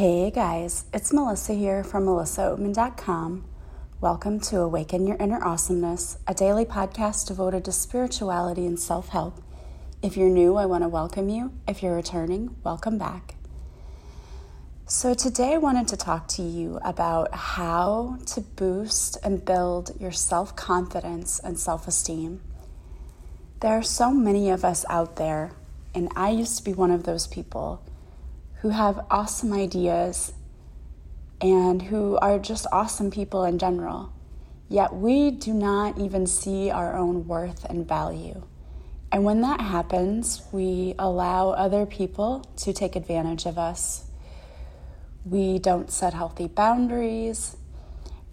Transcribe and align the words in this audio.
Hey 0.00 0.30
guys, 0.30 0.86
it's 0.94 1.12
Melissa 1.12 1.52
here 1.52 1.84
from 1.84 2.06
melissaoatman.com. 2.06 3.44
Welcome 4.00 4.40
to 4.40 4.60
Awaken 4.60 5.06
Your 5.06 5.18
Inner 5.18 5.44
Awesomeness, 5.44 6.16
a 6.26 6.32
daily 6.32 6.64
podcast 6.64 7.26
devoted 7.28 7.66
to 7.66 7.72
spirituality 7.72 8.64
and 8.64 8.80
self 8.80 9.10
help. 9.10 9.42
If 10.00 10.16
you're 10.16 10.30
new, 10.30 10.56
I 10.56 10.64
want 10.64 10.84
to 10.84 10.88
welcome 10.88 11.28
you. 11.28 11.52
If 11.68 11.82
you're 11.82 11.94
returning, 11.94 12.56
welcome 12.64 12.96
back. 12.96 13.34
So, 14.86 15.12
today 15.12 15.52
I 15.52 15.58
wanted 15.58 15.86
to 15.88 15.98
talk 15.98 16.28
to 16.28 16.42
you 16.42 16.80
about 16.82 17.34
how 17.34 18.20
to 18.28 18.40
boost 18.40 19.18
and 19.22 19.44
build 19.44 20.00
your 20.00 20.12
self 20.12 20.56
confidence 20.56 21.40
and 21.40 21.58
self 21.58 21.86
esteem. 21.86 22.40
There 23.60 23.72
are 23.72 23.82
so 23.82 24.12
many 24.12 24.48
of 24.48 24.64
us 24.64 24.86
out 24.88 25.16
there, 25.16 25.52
and 25.94 26.10
I 26.16 26.30
used 26.30 26.56
to 26.56 26.64
be 26.64 26.72
one 26.72 26.90
of 26.90 27.02
those 27.02 27.26
people 27.26 27.82
who 28.60 28.70
have 28.70 29.04
awesome 29.10 29.52
ideas 29.52 30.32
and 31.40 31.82
who 31.82 32.18
are 32.18 32.38
just 32.38 32.66
awesome 32.70 33.10
people 33.10 33.44
in 33.44 33.58
general. 33.58 34.12
Yet 34.68 34.94
we 34.94 35.30
do 35.30 35.52
not 35.52 35.98
even 35.98 36.26
see 36.26 36.70
our 36.70 36.94
own 36.94 37.26
worth 37.26 37.64
and 37.64 37.88
value. 37.88 38.42
And 39.10 39.24
when 39.24 39.40
that 39.40 39.60
happens, 39.60 40.42
we 40.52 40.94
allow 40.98 41.50
other 41.50 41.86
people 41.86 42.44
to 42.58 42.72
take 42.72 42.94
advantage 42.94 43.46
of 43.46 43.58
us. 43.58 44.04
We 45.24 45.58
don't 45.58 45.90
set 45.90 46.14
healthy 46.14 46.46
boundaries. 46.46 47.56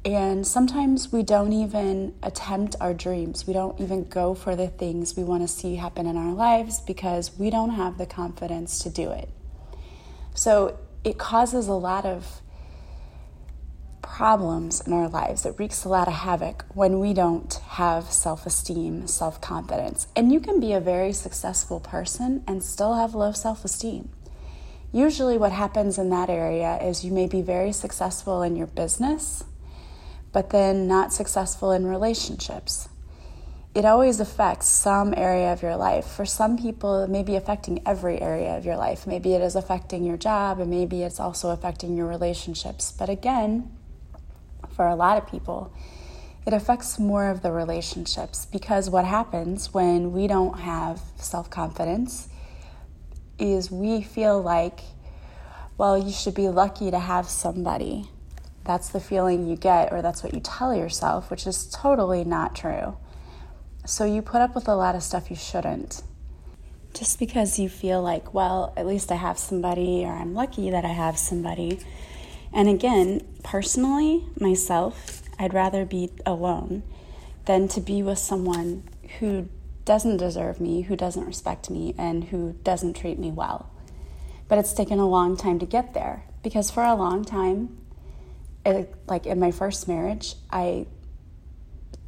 And 0.05 0.46
sometimes 0.46 1.12
we 1.12 1.23
don't 1.23 1.54
even 1.54 2.13
attempt 2.21 2.76
our 2.80 2.94
dreams. 2.94 3.48
We 3.48 3.54
don't 3.54 3.80
even 3.80 4.07
go 4.07 4.35
for 4.35 4.55
the 4.55 4.68
things 4.68 5.18
we 5.18 5.23
want 5.23 5.41
to 5.41 5.48
see 5.48 5.76
happen 5.76 6.05
in 6.05 6.16
our 6.16 6.34
lives 6.34 6.80
because 6.80 7.38
we 7.40 7.49
don't 7.49 7.71
have 7.71 7.98
the 7.98 8.05
confidence 8.05 8.80
to 8.80 8.90
do 8.90 9.09
it. 9.12 9.30
So 10.38 10.77
it 11.04 11.18
causes 11.18 11.68
a 11.68 11.73
lot 11.73 12.05
of 12.05 12.41
problems 14.04 14.86
in 14.86 14.94
our 14.94 15.10
lives. 15.10 15.48
It 15.48 15.55
wreaks 15.57 15.84
a 15.84 15.90
lot 15.90 16.07
of 16.07 16.13
havoc 16.13 16.63
when 16.76 16.99
we 16.99 17.12
don't 17.12 17.52
have 17.70 18.12
self 18.12 18.46
esteem, 18.46 19.08
self 19.08 19.41
confidence. 19.41 20.08
And 20.15 20.32
you 20.32 20.40
can 20.40 20.60
be 20.60 20.74
a 20.74 20.80
very 20.80 21.12
successful 21.12 21.80
person 21.80 22.43
and 22.48 22.63
still 22.63 22.93
have 22.93 23.15
low 23.15 23.32
self 23.32 23.65
esteem. 23.65 24.10
Usually, 24.93 25.40
what 25.40 25.52
happens 25.52 25.98
in 25.98 26.12
that 26.12 26.30
area 26.30 26.80
is 26.84 27.04
you 27.04 27.12
may 27.12 27.27
be 27.27 27.41
very 27.41 27.71
successful 27.71 28.43
in 28.43 28.55
your 28.55 28.68
business, 28.68 29.43
but 30.32 30.52
then 30.52 30.88
not 30.88 31.12
successful 31.12 31.71
in 31.71 31.88
relationships. 31.88 32.90
It 33.78 33.86
always 33.86 34.20
affects 34.20 34.68
some 34.68 35.14
area 35.16 35.54
of 35.54 35.62
your 35.62 35.76
life. 35.76 36.08
For 36.08 36.26
some 36.26 36.58
people, 36.58 37.04
it 37.04 37.12
may 37.12 37.22
be 37.22 37.36
affecting 37.36 37.84
every 37.86 38.20
area 38.20 38.58
of 38.58 38.66
your 38.66 38.76
life. 38.76 39.06
Maybe 39.06 39.36
it 39.36 39.42
is 39.44 39.56
affecting 39.56 40.04
your 40.04 40.18
job, 40.18 40.60
and 40.60 40.68
maybe 40.68 41.04
it's 41.04 41.20
also 41.20 41.52
affecting 41.52 41.96
your 41.96 42.08
relationships. 42.08 42.92
But 42.92 43.08
again, 43.08 43.72
for 44.76 44.88
a 44.88 44.96
lot 44.96 45.20
of 45.20 45.30
people, 45.30 45.72
it 46.48 46.54
affects 46.54 46.98
more 46.98 47.30
of 47.30 47.44
the 47.44 47.52
relationships 47.52 48.48
because 48.48 48.90
what 48.90 49.05
happens 49.05 49.76
when 49.76 50.12
we 50.12 50.26
don't 50.26 50.62
have 50.62 51.00
self 51.18 51.52
confidence 51.52 52.30
is 53.38 53.70
we 53.70 54.02
feel 54.02 54.42
like, 54.42 54.80
well, 55.78 55.96
you 56.00 56.12
should 56.12 56.34
be 56.34 56.50
lucky 56.50 56.90
to 56.90 56.98
have 56.98 57.30
somebody. 57.30 58.10
That's 58.64 58.90
the 58.90 59.00
feeling 59.00 59.46
you 59.46 59.55
get, 59.55 59.94
or 59.94 60.02
that's 60.02 60.24
what 60.24 60.34
you 60.34 60.40
tell 60.40 60.74
yourself, 60.74 61.30
which 61.30 61.46
is 61.46 61.68
totally 61.68 62.24
not 62.24 62.55
true. 62.55 62.98
So 63.88 64.06
you 64.06 64.22
put 64.22 64.41
up 64.41 64.53
with 64.53 64.68
a 64.68 64.75
lot 64.75 64.94
of 64.94 65.02
stuff 65.02 65.31
you 65.31 65.35
shouldn't. 65.35 66.03
Just 66.94 67.18
because 67.18 67.57
you 67.57 67.69
feel 67.69 68.02
like, 68.02 68.34
well, 68.34 68.74
at 68.78 68.85
least 68.85 69.12
I 69.12 69.16
have 69.16 69.40
somebody, 69.40 70.03
or 70.06 70.12
I'm 70.12 70.34
lucky 70.35 70.69
that 70.69 70.85
I 70.85 70.94
have 70.94 71.18
somebody 71.18 71.80
and 72.53 72.69
again, 72.69 73.22
personally, 73.44 74.25
myself, 74.40 75.22
I'd 75.38 75.53
rather 75.53 75.85
be 75.85 76.09
alone 76.25 76.84
than 77.46 77.68
to 77.69 77.81
be 77.81 78.02
with 78.02 78.18
someone 78.18 78.84
who 79.19 79.50
doesn't 79.86 80.18
deserve 80.18 80.59
me, 80.59 80.81
who 80.81 80.96
doesn't 80.96 81.25
respect 81.25 81.69
me, 81.69 81.94
and 81.98 82.25
who 82.25 82.54
doesn't 82.64 82.96
treat 82.96 83.19
me 83.19 83.31
well. 83.31 83.69
But 84.48 84.58
it's 84.59 84.74
taken 84.74 85.00
a 85.00 85.08
long 85.08 85.38
time 85.38 85.59
to 85.59 85.66
get 85.66 85.94
there 85.94 86.24
because 86.42 86.72
for 86.72 86.84
a 86.84 86.96
long 86.96 87.24
time, 87.24 87.78
it, 88.66 88.94
like 89.08 89.25
in 89.25 89.40
my 89.40 89.52
first 89.52 89.88
marriage, 89.88 90.36
I 90.50 90.88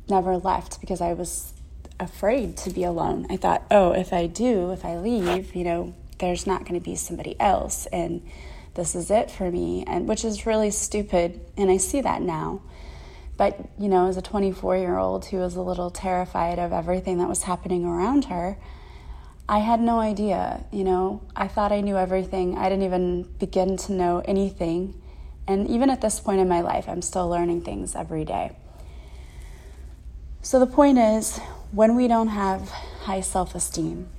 never 0.10 0.38
left 0.38 0.82
because 0.82 1.02
I 1.02 1.14
was 1.14 1.54
afraid 2.00 2.58
to 2.58 2.70
be 2.70 2.84
alone. 2.84 3.28
I 3.30 3.38
thought, 3.38 3.64
oh, 3.70 3.92
if 3.92 4.14
I 4.14 4.28
do, 4.28 4.72
if 4.72 4.86
I 4.86 4.98
leave, 4.98 5.56
you 5.56 5.64
know, 5.64 5.94
there's 6.20 6.48
not 6.48 6.62
going 6.62 6.80
to 6.80 6.84
be 6.84 6.96
somebody 6.96 7.40
else. 7.40 7.86
And 7.88 8.28
this 8.76 8.96
is 8.96 9.12
it 9.12 9.30
for 9.30 9.52
me, 9.52 9.84
and 9.86 10.08
which 10.08 10.24
is 10.24 10.46
really 10.46 10.72
stupid. 10.72 11.42
And 11.58 11.70
I 11.70 11.78
see 11.78 12.02
that 12.02 12.22
now. 12.22 12.62
But, 13.38 13.70
you 13.78 13.88
know, 13.88 14.08
as 14.08 14.18
a 14.18 14.22
24 14.22 14.78
year 14.78 14.98
old 14.98 15.26
who 15.26 15.38
was 15.38 15.56
a 15.56 15.62
little 15.62 15.90
terrified 15.90 16.60
of 16.60 16.74
everything 16.74 17.20
that 17.20 17.30
was 17.30 17.44
happening 17.44 17.86
around 17.86 18.26
her, 18.26 18.58
I 19.48 19.60
had 19.60 19.80
no 19.80 20.00
idea. 20.00 20.66
You 20.72 20.84
know, 20.84 21.22
I 21.36 21.48
thought 21.48 21.72
I 21.72 21.82
knew 21.82 21.98
everything. 21.98 22.58
I 22.58 22.70
didn't 22.70 22.84
even 22.84 23.24
begin 23.40 23.78
to 23.78 23.94
know 23.94 24.22
anything. 24.26 25.02
And 25.48 25.68
even 25.70 25.90
at 25.90 26.02
this 26.02 26.20
point 26.20 26.40
in 26.40 26.48
my 26.48 26.62
life, 26.62 26.88
I'm 26.88 27.02
still 27.02 27.28
learning 27.28 27.62
things 27.62 27.96
every 27.96 28.26
day. 28.26 28.56
So 30.42 30.60
the 30.60 30.68
point 30.68 30.98
is, 30.98 31.40
when 31.72 31.96
we 31.96 32.08
don't 32.08 32.30
have 32.30 32.70
high 32.70 33.22
self 33.22 33.56
esteem, 33.56 34.10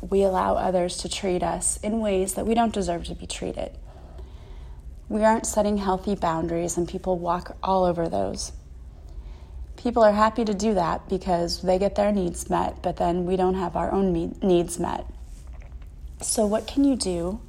we 0.00 0.22
allow 0.22 0.54
others 0.54 0.96
to 0.98 1.08
treat 1.08 1.42
us 1.42 1.78
in 1.82 2.00
ways 2.00 2.34
that 2.34 2.46
we 2.46 2.54
don't 2.54 2.72
deserve 2.72 3.04
to 3.04 3.14
be 3.14 3.26
treated 3.26 3.76
we 5.10 5.24
aren't 5.24 5.44
setting 5.44 5.76
healthy 5.76 6.14
boundaries 6.14 6.78
and 6.78 6.88
people 6.88 7.18
walk 7.18 7.56
all 7.64 7.84
over 7.84 8.08
those. 8.08 8.52
People 9.76 10.04
are 10.04 10.12
happy 10.12 10.44
to 10.44 10.54
do 10.54 10.74
that 10.74 11.08
because 11.08 11.62
they 11.62 11.78
get 11.78 11.96
their 11.96 12.12
needs 12.12 12.48
met, 12.48 12.80
but 12.80 12.96
then 12.96 13.26
we 13.26 13.34
don't 13.36 13.54
have 13.54 13.74
our 13.74 13.90
own 13.90 14.12
needs 14.40 14.78
met. 14.78 15.04
So, 16.22 16.46
what 16.46 16.68
can 16.68 16.84
you 16.84 16.94
do 16.96 17.40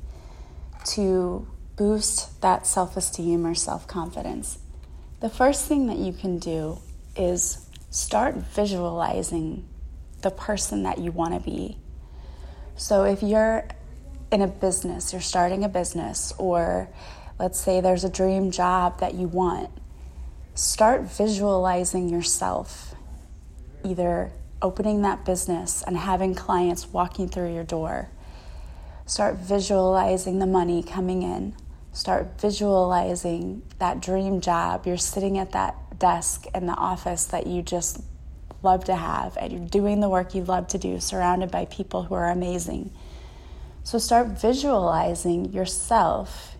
to 0.85 1.47
boost 1.75 2.41
that 2.41 2.65
self 2.65 2.97
esteem 2.97 3.45
or 3.45 3.53
self 3.53 3.87
confidence? 3.87 4.57
The 5.19 5.29
first 5.29 5.67
thing 5.67 5.85
that 5.85 5.97
you 5.97 6.13
can 6.13 6.39
do 6.39 6.79
is 7.15 7.60
start 7.91 8.33
visualizing 8.35 9.67
the 10.23 10.31
person 10.31 10.81
that 10.83 10.97
you 10.97 11.11
want 11.11 11.35
to 11.35 11.39
be. 11.39 11.77
So, 12.75 13.03
if 13.03 13.21
you're 13.21 13.67
in 14.31 14.41
a 14.41 14.47
business, 14.47 15.13
you're 15.13 15.21
starting 15.21 15.63
a 15.63 15.69
business, 15.69 16.33
or 16.39 16.89
Let's 17.41 17.59
say 17.59 17.81
there's 17.81 18.03
a 18.03 18.09
dream 18.09 18.51
job 18.51 18.99
that 18.99 19.15
you 19.15 19.27
want. 19.27 19.71
Start 20.53 21.01
visualizing 21.01 22.07
yourself 22.07 22.93
either 23.83 24.31
opening 24.61 25.01
that 25.01 25.25
business 25.25 25.81
and 25.81 25.97
having 25.97 26.35
clients 26.35 26.93
walking 26.93 27.27
through 27.27 27.51
your 27.51 27.63
door. 27.63 28.11
Start 29.07 29.37
visualizing 29.37 30.37
the 30.37 30.45
money 30.45 30.83
coming 30.83 31.23
in. 31.23 31.55
Start 31.93 32.39
visualizing 32.39 33.63
that 33.79 34.01
dream 34.01 34.39
job. 34.39 34.85
You're 34.85 34.97
sitting 34.97 35.39
at 35.39 35.51
that 35.53 35.75
desk 36.01 36.47
in 36.53 36.65
the 36.65 36.73
office 36.73 37.23
that 37.25 37.47
you 37.47 37.61
just 37.61 38.01
love 38.63 38.83
to 38.85 38.95
have, 38.95 39.37
and 39.37 39.53
you're 39.53 39.69
doing 39.69 40.01
the 40.01 40.09
work 40.09 40.35
you 40.35 40.43
love 40.43 40.67
to 40.67 40.77
do, 40.77 40.99
surrounded 40.99 41.49
by 41.49 41.65
people 41.65 42.03
who 42.03 42.15
are 42.15 42.29
amazing. 42.29 42.91
So 43.83 43.97
start 43.97 44.27
visualizing 44.27 45.53
yourself 45.53 46.55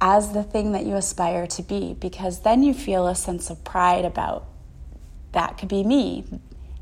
as 0.00 0.32
the 0.32 0.42
thing 0.42 0.72
that 0.72 0.84
you 0.84 0.94
aspire 0.94 1.46
to 1.46 1.62
be 1.62 1.94
because 1.94 2.40
then 2.42 2.62
you 2.62 2.72
feel 2.72 3.08
a 3.08 3.14
sense 3.14 3.50
of 3.50 3.64
pride 3.64 4.04
about 4.04 4.46
that 5.32 5.58
could 5.58 5.68
be 5.68 5.82
me. 5.82 6.24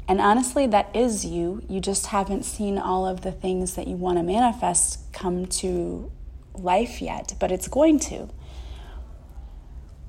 And 0.09 0.21
honestly, 0.21 0.67
that 0.69 0.95
is 0.95 1.25
you. 1.25 1.63
You 1.69 1.81
just 1.81 2.07
haven't 2.07 2.45
seen 2.45 2.79
all 2.79 3.07
of 3.07 3.23
the 3.23 3.33
things 3.33 3.75
that 3.75 3.89
you 3.89 3.97
want 3.97 4.19
to 4.19 4.23
manifest 4.23 5.13
come 5.13 5.47
to 5.47 6.13
life 6.55 7.03
yet, 7.03 7.35
but 7.41 7.51
it's 7.51 7.69
going 7.69 7.99
to. 8.01 8.29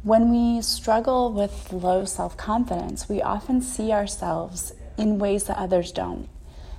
When 0.08 0.32
we 0.32 0.62
struggle 0.62 1.34
with 1.34 1.74
low 1.74 2.06
self 2.06 2.38
confidence, 2.38 3.10
we 3.10 3.22
often 3.22 3.62
see 3.62 3.92
ourselves 3.92 4.72
in 4.98 5.20
ways 5.20 5.44
that 5.44 5.58
others 5.58 5.92
don't. 5.92 6.30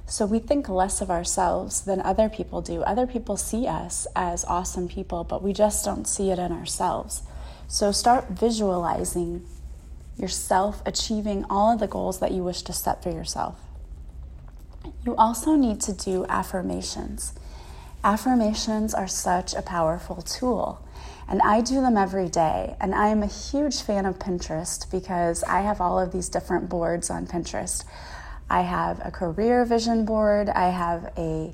So 0.07 0.25
we 0.25 0.39
think 0.39 0.67
less 0.67 1.03
of 1.03 1.11
ourselves 1.11 1.83
than 1.83 2.01
other 2.01 2.31
people 2.31 2.63
do. 2.63 2.81
Other 2.85 3.07
people 3.07 3.37
see 3.37 3.67
us 3.67 4.07
as 4.17 4.47
awesome 4.47 4.89
people, 4.89 5.25
but 5.25 5.43
we 5.43 5.53
just 5.53 5.85
don't 5.85 6.09
see 6.09 6.31
it 6.31 6.39
in 6.39 6.53
ourselves. 6.53 7.21
So 7.67 7.93
start 7.93 8.31
visualizing 8.31 9.45
yourself 10.17 10.81
achieving 10.87 11.45
all 11.51 11.75
of 11.75 11.81
the 11.81 11.87
goals 11.87 12.21
that 12.21 12.33
you 12.33 12.43
wish 12.43 12.63
to 12.63 12.73
set 12.73 13.03
for 13.03 13.11
yourself. 13.11 13.61
You 15.05 15.15
also 15.17 15.55
need 15.55 15.83
to 15.83 15.93
do 15.93 16.25
affirmations. 16.31 17.35
Affirmations 18.03 18.95
are 18.95 19.07
such 19.07 19.53
a 19.53 19.61
powerful 19.61 20.23
tool. 20.23 20.81
And 21.29 21.43
I 21.43 21.61
do 21.61 21.81
them 21.83 21.97
every 21.97 22.29
day. 22.29 22.75
And 22.81 22.95
I 22.95 23.09
am 23.09 23.23
a 23.23 23.27
huge 23.27 23.83
fan 23.83 24.07
of 24.07 24.19
Pinterest 24.19 24.91
because 24.91 25.45
I 25.45 25.61
have 25.61 25.81
all 25.81 25.99
of 25.99 26.11
these 26.11 26.29
different 26.29 26.69
boards 26.69 27.11
on 27.11 27.27
Pinterest. 27.27 27.85
I 28.49 28.63
have 28.63 29.05
a 29.05 29.11
career 29.11 29.65
vision 29.67 30.05
board, 30.05 30.49
I 30.49 30.71
have 30.71 31.13
a 31.17 31.53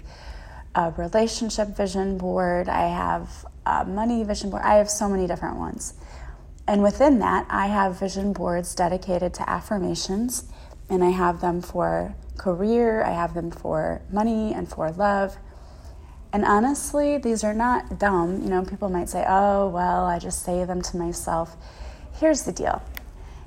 a 0.75 0.91
relationship 0.97 1.69
vision 1.76 2.19
board, 2.19 2.69
I 2.69 2.88
have 2.88 3.47
a 3.65 3.85
money 3.85 4.25
vision 4.25 4.50
board, 4.50 4.62
I 4.65 4.75
have 4.75 4.91
so 4.91 5.09
many 5.09 5.26
different 5.26 5.56
ones. 5.56 5.94
And 6.67 6.82
within 6.82 7.19
that, 7.20 7.47
I 7.49 7.69
have 7.69 7.99
vision 8.00 8.32
boards 8.32 8.75
dedicated 8.75 9.35
to 9.35 9.49
affirmations, 9.49 10.44
and 10.88 11.05
I 11.05 11.11
have 11.11 11.41
them 11.41 11.62
for 11.62 12.15
career, 12.38 13.05
I 13.05 13.12
have 13.12 13.35
them 13.35 13.50
for 13.50 14.03
money 14.11 14.53
and 14.53 14.69
for 14.69 14.91
love. 14.91 15.37
And 16.35 16.45
honestly, 16.45 17.17
these 17.17 17.45
are 17.45 17.55
not 17.55 18.01
dumb. 18.01 18.43
You 18.43 18.51
know, 18.51 18.65
people 18.65 18.89
might 18.89 19.09
say, 19.09 19.25
oh, 19.27 19.69
well, 19.69 20.05
I 20.05 20.19
just 20.19 20.43
say 20.43 20.65
them 20.65 20.83
to 20.83 20.97
myself. 20.97 21.57
Here's 22.19 22.43
the 22.43 22.51
deal 22.51 22.83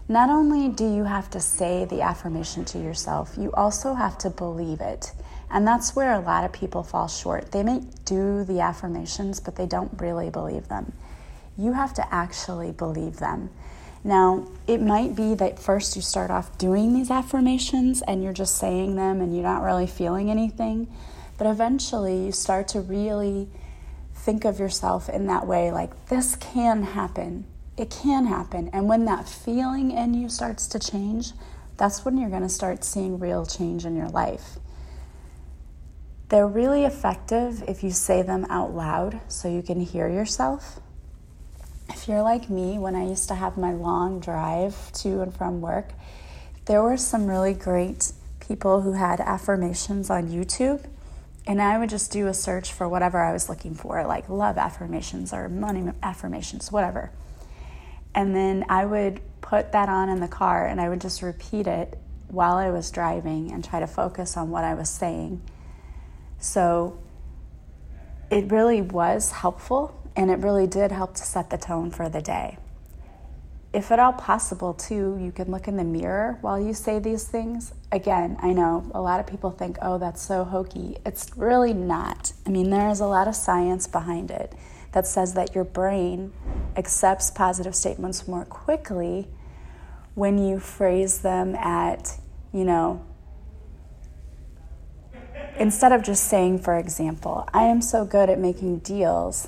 not 0.07 0.29
only 0.29 0.69
do 0.69 0.85
you 0.95 1.03
have 1.03 1.29
to 1.31 1.41
say 1.41 1.83
the 1.83 2.01
affirmation 2.01 2.63
to 2.63 2.79
yourself, 2.79 3.35
you 3.37 3.51
also 3.51 3.93
have 3.93 4.17
to 4.19 4.29
believe 4.29 4.79
it. 4.79 5.11
And 5.51 5.67
that's 5.67 5.97
where 5.97 6.13
a 6.13 6.21
lot 6.21 6.45
of 6.45 6.53
people 6.53 6.81
fall 6.81 7.09
short. 7.09 7.51
They 7.51 7.61
may 7.61 7.81
do 8.05 8.45
the 8.45 8.61
affirmations, 8.61 9.41
but 9.41 9.57
they 9.57 9.65
don't 9.65 9.91
really 9.99 10.29
believe 10.29 10.69
them. 10.69 10.93
You 11.57 11.73
have 11.73 11.93
to 11.95 12.13
actually 12.13 12.71
believe 12.71 13.17
them. 13.17 13.49
Now, 14.01 14.47
it 14.65 14.81
might 14.81 15.13
be 15.13 15.35
that 15.35 15.59
first 15.59 15.97
you 15.97 16.01
start 16.01 16.31
off 16.31 16.57
doing 16.57 16.93
these 16.93 17.11
affirmations 17.11 18.01
and 18.03 18.23
you're 18.23 18.31
just 18.31 18.57
saying 18.57 18.95
them 18.95 19.19
and 19.19 19.33
you're 19.33 19.43
not 19.43 19.61
really 19.61 19.87
feeling 19.87 20.31
anything. 20.31 20.87
But 21.37 21.47
eventually, 21.47 22.25
you 22.25 22.31
start 22.31 22.67
to 22.69 22.81
really 22.81 23.47
think 24.13 24.43
of 24.43 24.59
yourself 24.59 25.07
in 25.07 25.27
that 25.27 25.47
way 25.47 25.71
like, 25.71 26.07
this 26.07 26.35
can 26.35 26.83
happen. 26.83 27.45
It 27.77 27.89
can 27.91 28.25
happen. 28.25 28.69
And 28.73 28.87
when 28.87 29.05
that 29.05 29.29
feeling 29.29 29.91
in 29.91 30.13
you 30.13 30.29
starts 30.29 30.67
to 30.67 30.79
change, 30.79 31.31
that's 31.77 32.03
when 32.03 32.17
you're 32.17 32.29
going 32.29 32.41
to 32.41 32.49
start 32.49 32.83
seeing 32.83 33.19
real 33.19 33.45
change 33.45 33.85
in 33.85 33.95
your 33.95 34.09
life. 34.09 34.57
They're 36.29 36.47
really 36.47 36.83
effective 36.83 37.63
if 37.67 37.83
you 37.83 37.91
say 37.91 38.21
them 38.21 38.45
out 38.49 38.73
loud 38.73 39.21
so 39.27 39.47
you 39.47 39.61
can 39.61 39.79
hear 39.79 40.09
yourself. 40.09 40.79
If 41.89 42.07
you're 42.07 42.23
like 42.23 42.49
me, 42.49 42.77
when 42.77 42.95
I 42.95 43.07
used 43.07 43.29
to 43.29 43.35
have 43.35 43.57
my 43.57 43.71
long 43.71 44.19
drive 44.19 44.91
to 44.93 45.21
and 45.21 45.33
from 45.33 45.61
work, 45.61 45.91
there 46.65 46.83
were 46.83 46.97
some 46.97 47.27
really 47.27 47.53
great 47.53 48.11
people 48.41 48.81
who 48.81 48.93
had 48.93 49.21
affirmations 49.21 50.09
on 50.09 50.27
YouTube 50.27 50.83
and 51.47 51.61
I 51.61 51.79
would 51.79 51.89
just 51.89 52.11
do 52.11 52.27
a 52.27 52.33
search 52.33 52.73
for 52.73 52.87
whatever 52.87 53.19
I 53.19 53.33
was 53.33 53.49
looking 53.49 53.73
for, 53.73 54.05
like 54.05 54.29
love 54.29 54.57
affirmations 54.57 55.33
or 55.33 55.49
money 55.49 55.91
affirmations, 56.03 56.71
whatever. 56.71 57.11
And 58.13 58.35
then 58.35 58.65
I 58.69 58.85
would 58.85 59.21
put 59.41 59.71
that 59.71 59.89
on 59.89 60.09
in 60.09 60.19
the 60.19 60.27
car 60.27 60.67
and 60.67 60.79
I 60.79 60.89
would 60.89 61.01
just 61.01 61.21
repeat 61.21 61.65
it 61.65 61.97
while 62.27 62.57
I 62.57 62.69
was 62.69 62.91
driving 62.91 63.51
and 63.51 63.63
try 63.63 63.79
to 63.79 63.87
focus 63.87 64.35
on 64.35 64.51
what 64.51 64.65
I 64.65 64.73
was 64.73 64.89
saying. 64.89 65.41
So 66.37 66.99
it 68.29 68.51
really 68.51 68.81
was 68.81 69.31
helpful 69.31 69.99
and 70.15 70.29
it 70.29 70.39
really 70.39 70.67
did 70.67 70.91
help 70.91 71.15
to 71.15 71.23
set 71.23 71.49
the 71.49 71.57
tone 71.57 71.91
for 71.91 72.09
the 72.09 72.21
day 72.21 72.57
if 73.77 73.91
at 73.91 73.99
all 73.99 74.13
possible, 74.13 74.73
too, 74.73 75.19
you 75.21 75.31
can 75.31 75.51
look 75.51 75.67
in 75.67 75.77
the 75.77 75.83
mirror 75.83 76.37
while 76.41 76.59
you 76.59 76.73
say 76.73 76.99
these 76.99 77.25
things. 77.25 77.73
Again, 77.91 78.37
I 78.41 78.51
know 78.51 78.89
a 78.93 79.01
lot 79.01 79.21
of 79.21 79.27
people 79.27 79.49
think, 79.51 79.77
oh, 79.81 79.97
that's 79.97 80.21
so 80.21 80.43
hokey. 80.43 80.97
It's 81.05 81.31
really 81.37 81.73
not. 81.73 82.33
I 82.45 82.49
mean, 82.49 82.69
there 82.69 82.89
is 82.89 82.99
a 82.99 83.05
lot 83.05 83.27
of 83.27 83.35
science 83.35 83.87
behind 83.87 84.29
it 84.29 84.53
that 84.91 85.07
says 85.07 85.33
that 85.35 85.55
your 85.55 85.63
brain 85.63 86.33
accepts 86.75 87.31
positive 87.31 87.75
statements 87.75 88.27
more 88.27 88.43
quickly 88.45 89.27
when 90.15 90.37
you 90.37 90.59
phrase 90.59 91.21
them 91.21 91.55
at, 91.55 92.19
you 92.51 92.65
know, 92.65 93.05
instead 95.57 95.91
of 95.91 96.03
just 96.03 96.25
saying, 96.25 96.59
for 96.59 96.75
example, 96.77 97.47
I 97.53 97.63
am 97.63 97.81
so 97.81 98.03
good 98.03 98.29
at 98.29 98.39
making 98.39 98.79
deals, 98.79 99.47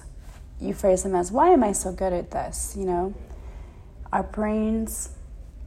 you 0.61 0.73
phrase 0.73 1.03
them 1.03 1.15
as, 1.15 1.31
why 1.31 1.49
am 1.49 1.63
I 1.63 1.71
so 1.71 1.91
good 1.91 2.13
at 2.13 2.31
this? 2.31 2.75
You 2.77 2.85
know, 2.85 3.13
our 4.13 4.23
brains 4.23 5.09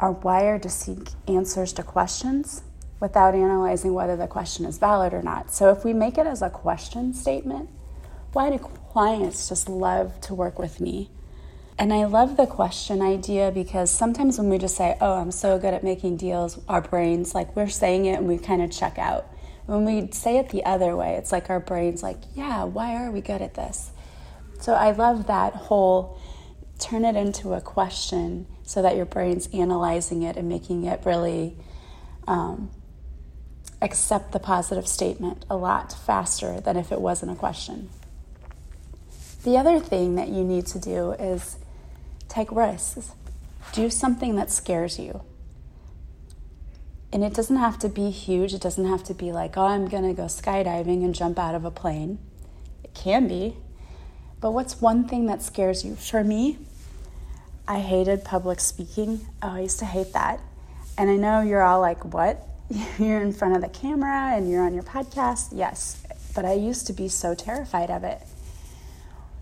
are 0.03 0.13
wired 0.13 0.65
to 0.65 0.69
seek 0.69 1.11
answers 1.29 1.73
to 1.73 1.83
questions 1.83 2.63
without 2.99 3.37
analyzing 3.37 3.95
whether 3.95 4.17
the 4.17 4.27
question 4.27 4.67
is 4.67 4.77
valid 4.77 5.15
or 5.15 5.23
not. 5.23 5.55
So 5.55 5.71
if 5.71 5.85
we 5.85 5.93
make 5.93 6.19
it 6.19 6.27
as 6.27 6.43
a 6.43 6.51
question 6.51 7.15
statement, 7.15 7.71
why 8.33 8.51
do 8.51 8.59
clients 8.59 9.49
just 9.49 9.69
love 9.69 10.21
to 10.23 10.35
work 10.35 10.59
with 10.59 10.81
me? 10.81 11.09
And 11.79 11.93
I 11.93 12.05
love 12.05 12.37
the 12.37 12.47
question 12.47 13.01
idea 13.01 13.53
because 13.53 13.93
sometimes 13.93 14.39
when 14.39 14.49
we 14.49 14.59
just 14.59 14.77
say, 14.77 14.97
Oh, 15.01 15.15
I'm 15.15 15.31
so 15.31 15.57
good 15.59 15.73
at 15.73 15.85
making 15.85 16.17
deals, 16.17 16.59
our 16.69 16.81
brains, 16.81 17.33
like 17.33 17.55
we're 17.55 17.69
saying 17.69 18.07
it 18.07 18.19
and 18.19 18.27
we 18.27 18.39
kind 18.39 18.61
of 18.61 18.73
check 18.73 18.99
out. 18.99 19.27
When 19.67 19.85
we 19.85 20.11
say 20.11 20.39
it 20.39 20.49
the 20.49 20.65
other 20.65 20.97
way, 20.97 21.15
it's 21.15 21.31
like 21.31 21.49
our 21.49 21.61
brains, 21.61 22.03
like, 22.03 22.19
Yeah, 22.35 22.65
why 22.65 22.97
are 22.97 23.11
we 23.13 23.21
good 23.21 23.41
at 23.41 23.55
this? 23.55 23.93
So 24.61 24.75
I 24.75 24.91
love 24.91 25.29
that 25.29 25.55
whole 25.55 26.21
turn 26.83 27.05
it 27.05 27.17
into 27.17 27.55
a 27.55 27.61
question 27.61 28.47
so 28.65 28.83
that 28.83 28.97
your 28.97 29.07
brain's 29.07 29.47
analyzing 29.49 30.23
it 30.23 30.37
and 30.37 30.49
making 30.49 30.85
it 30.85 31.01
really 31.05 31.57
um, 32.27 32.71
accept 33.81 34.33
the 34.33 34.39
positive 34.39 34.87
statement 34.87 35.45
a 35.49 35.57
lot 35.57 35.93
faster 35.93 36.61
than 36.61 36.77
if 36.77 36.93
it 36.93 37.01
wasn't 37.01 37.31
a 37.31 37.35
question. 37.35 37.91
The 39.45 39.57
other 39.57 39.81
thing 39.81 40.15
that 40.15 40.29
you 40.29 40.45
need 40.45 40.67
to 40.67 40.79
do 40.79 41.13
is 41.13 41.57
take 42.29 42.51
risks. 42.53 43.13
Do 43.73 43.91
something 43.91 44.37
that 44.37 44.51
scares 44.51 44.99
you. 44.99 45.23
And 47.13 47.23
it 47.23 47.35
doesn't 47.35 47.57
have 47.57 47.79
to 47.81 47.89
be 47.89 48.11
huge. 48.11 48.55
It 48.55 48.61
doesn't 48.61 48.87
have 48.87 49.05
to 49.05 49.15
be 49.15 49.33
like, 49.33 49.57
oh, 49.57 49.67
I'm 49.67 49.89
going 49.89 50.05
to 50.05 50.15
go 50.15 50.25
skydiving 50.25 51.05
and 51.05 51.15
jump 51.15 51.39
out 51.39 51.55
of 51.55 51.65
a 51.65 51.71
plane. 51.71 52.19
It 52.83 52.95
can 52.95 53.29
be. 53.29 53.57
But 54.41 54.53
what's 54.53 54.81
one 54.81 55.07
thing 55.07 55.27
that 55.27 55.43
scares 55.43 55.85
you? 55.85 55.95
For 55.95 56.25
me, 56.25 56.59
I 57.67 57.79
hated 57.79 58.25
public 58.25 58.61
speaking. 58.61 59.27
Oh, 59.43 59.51
I 59.51 59.61
used 59.61 59.79
to 59.79 59.85
hate 59.85 60.13
that. 60.13 60.41
And 60.99 61.11
I 61.11 61.17
know 61.17 61.41
you're 61.41 61.63
all 61.63 61.81
like, 61.81 62.05
what? 62.05 62.47
You're 62.99 63.21
in 63.21 63.33
front 63.33 63.55
of 63.55 63.61
the 63.61 63.69
camera 63.69 64.35
and 64.35 64.51
you're 64.51 64.65
on 64.65 64.73
your 64.73 64.83
podcast? 64.83 65.49
Yes. 65.53 66.03
But 66.35 66.47
I 66.47 66.55
used 66.55 66.87
to 66.87 66.95
be 66.95 67.09
so 67.09 67.35
terrified 67.35 67.91
of 67.91 68.03
it. 68.03 68.23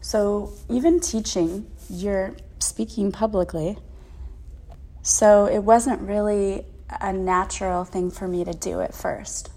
So, 0.01 0.53
even 0.69 0.99
teaching, 0.99 1.71
you're 1.89 2.35
speaking 2.59 3.13
publicly. 3.13 3.79
So, 5.03 5.47
it 5.47 5.61
wasn't 5.61 6.01
really 6.01 6.65
a 7.01 7.13
natural 7.13 7.85
thing 7.85 8.11
for 8.11 8.27
me 8.27 8.45
to 8.45 8.53
do 8.53 8.81
at 8.81 8.95
first. 8.95 9.51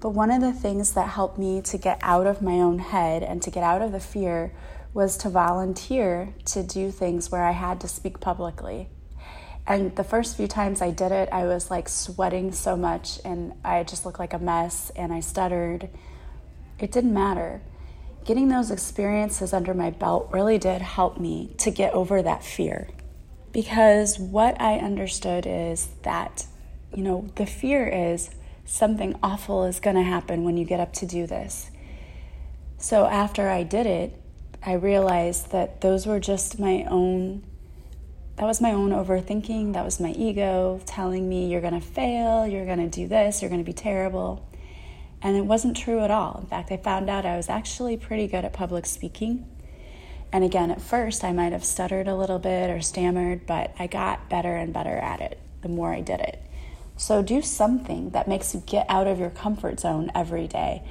But 0.00 0.10
one 0.10 0.30
of 0.30 0.40
the 0.42 0.52
things 0.52 0.92
that 0.92 1.08
helped 1.08 1.38
me 1.38 1.62
to 1.62 1.78
get 1.78 1.98
out 2.02 2.26
of 2.26 2.42
my 2.42 2.60
own 2.60 2.78
head 2.78 3.22
and 3.22 3.42
to 3.42 3.50
get 3.50 3.64
out 3.64 3.82
of 3.82 3.90
the 3.90 4.00
fear 4.00 4.52
was 4.94 5.16
to 5.18 5.28
volunteer 5.28 6.32
to 6.46 6.62
do 6.62 6.90
things 6.92 7.30
where 7.30 7.44
I 7.44 7.50
had 7.50 7.80
to 7.80 7.88
speak 7.88 8.20
publicly. 8.20 8.88
And 9.66 9.96
the 9.96 10.04
first 10.04 10.36
few 10.36 10.46
times 10.46 10.80
I 10.80 10.90
did 10.90 11.10
it, 11.10 11.28
I 11.32 11.44
was 11.44 11.70
like 11.70 11.88
sweating 11.88 12.52
so 12.52 12.76
much 12.76 13.18
and 13.24 13.54
I 13.64 13.82
just 13.82 14.06
looked 14.06 14.20
like 14.20 14.32
a 14.32 14.38
mess 14.38 14.92
and 14.94 15.12
I 15.12 15.20
stuttered. 15.20 15.88
It 16.78 16.92
didn't 16.92 17.12
matter. 17.12 17.60
Getting 18.24 18.48
those 18.48 18.70
experiences 18.70 19.52
under 19.52 19.74
my 19.74 19.90
belt 19.90 20.28
really 20.32 20.58
did 20.58 20.80
help 20.80 21.18
me 21.18 21.54
to 21.58 21.70
get 21.70 21.92
over 21.92 22.22
that 22.22 22.44
fear. 22.44 22.88
Because 23.52 24.18
what 24.18 24.60
I 24.60 24.78
understood 24.78 25.44
is 25.46 25.88
that, 26.02 26.46
you 26.94 27.02
know, 27.02 27.28
the 27.36 27.46
fear 27.46 27.86
is 27.88 28.30
something 28.64 29.18
awful 29.22 29.64
is 29.64 29.80
going 29.80 29.96
to 29.96 30.02
happen 30.02 30.44
when 30.44 30.56
you 30.56 30.64
get 30.64 30.80
up 30.80 30.92
to 30.94 31.06
do 31.06 31.26
this. 31.26 31.70
So 32.78 33.06
after 33.06 33.48
I 33.48 33.62
did 33.62 33.86
it, 33.86 34.20
I 34.66 34.74
realized 34.74 35.52
that 35.52 35.82
those 35.82 36.06
were 36.06 36.18
just 36.18 36.58
my 36.58 36.86
own, 36.88 37.44
that 38.36 38.46
was 38.46 38.62
my 38.62 38.72
own 38.72 38.90
overthinking. 38.90 39.74
That 39.74 39.84
was 39.84 40.00
my 40.00 40.12
ego 40.12 40.80
telling 40.86 41.28
me, 41.28 41.50
you're 41.50 41.60
going 41.60 41.78
to 41.78 41.86
fail, 41.86 42.46
you're 42.46 42.64
going 42.64 42.78
to 42.78 42.88
do 42.88 43.06
this, 43.06 43.42
you're 43.42 43.50
going 43.50 43.62
to 43.62 43.70
be 43.70 43.74
terrible. 43.74 44.48
And 45.20 45.36
it 45.36 45.44
wasn't 45.44 45.76
true 45.76 46.00
at 46.00 46.10
all. 46.10 46.38
In 46.40 46.46
fact, 46.46 46.72
I 46.72 46.78
found 46.78 47.10
out 47.10 47.26
I 47.26 47.36
was 47.36 47.50
actually 47.50 47.98
pretty 47.98 48.26
good 48.26 48.44
at 48.44 48.54
public 48.54 48.86
speaking. 48.86 49.46
And 50.32 50.44
again, 50.44 50.70
at 50.70 50.80
first, 50.80 51.24
I 51.24 51.32
might 51.32 51.52
have 51.52 51.64
stuttered 51.64 52.08
a 52.08 52.16
little 52.16 52.38
bit 52.38 52.70
or 52.70 52.80
stammered, 52.80 53.46
but 53.46 53.74
I 53.78 53.86
got 53.86 54.30
better 54.30 54.56
and 54.56 54.72
better 54.72 54.96
at 54.96 55.20
it 55.20 55.38
the 55.60 55.68
more 55.68 55.92
I 55.92 56.00
did 56.00 56.20
it. 56.20 56.40
So 56.96 57.22
do 57.22 57.42
something 57.42 58.10
that 58.10 58.28
makes 58.28 58.54
you 58.54 58.62
get 58.64 58.86
out 58.88 59.06
of 59.06 59.18
your 59.18 59.30
comfort 59.30 59.80
zone 59.80 60.12
every 60.14 60.46
day 60.46 60.82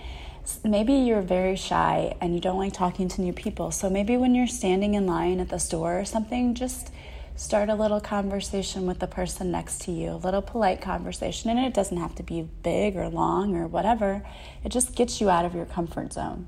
maybe 0.63 0.93
you're 0.93 1.21
very 1.21 1.55
shy 1.55 2.15
and 2.19 2.33
you 2.33 2.41
don't 2.41 2.57
like 2.57 2.73
talking 2.73 3.07
to 3.09 3.21
new 3.21 3.33
people. 3.33 3.71
So 3.71 3.89
maybe 3.89 4.17
when 4.17 4.35
you're 4.35 4.47
standing 4.47 4.93
in 4.93 5.05
line 5.05 5.39
at 5.39 5.49
the 5.49 5.59
store 5.59 5.99
or 5.99 6.05
something, 6.05 6.53
just 6.53 6.91
start 7.35 7.69
a 7.69 7.75
little 7.75 7.99
conversation 7.99 8.85
with 8.85 8.99
the 8.99 9.07
person 9.07 9.51
next 9.51 9.81
to 9.81 9.91
you, 9.91 10.11
a 10.11 10.15
little 10.15 10.41
polite 10.41 10.81
conversation. 10.81 11.49
And 11.49 11.59
it 11.59 11.73
doesn't 11.73 11.97
have 11.97 12.15
to 12.15 12.23
be 12.23 12.47
big 12.63 12.95
or 12.95 13.09
long 13.09 13.55
or 13.55 13.67
whatever, 13.67 14.25
it 14.63 14.69
just 14.69 14.95
gets 14.95 15.19
you 15.19 15.29
out 15.29 15.45
of 15.45 15.55
your 15.55 15.65
comfort 15.65 16.13
zone. 16.13 16.47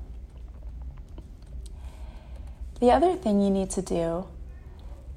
The 2.80 2.90
other 2.90 3.16
thing 3.16 3.40
you 3.40 3.50
need 3.50 3.70
to 3.70 3.82
do 3.82 4.26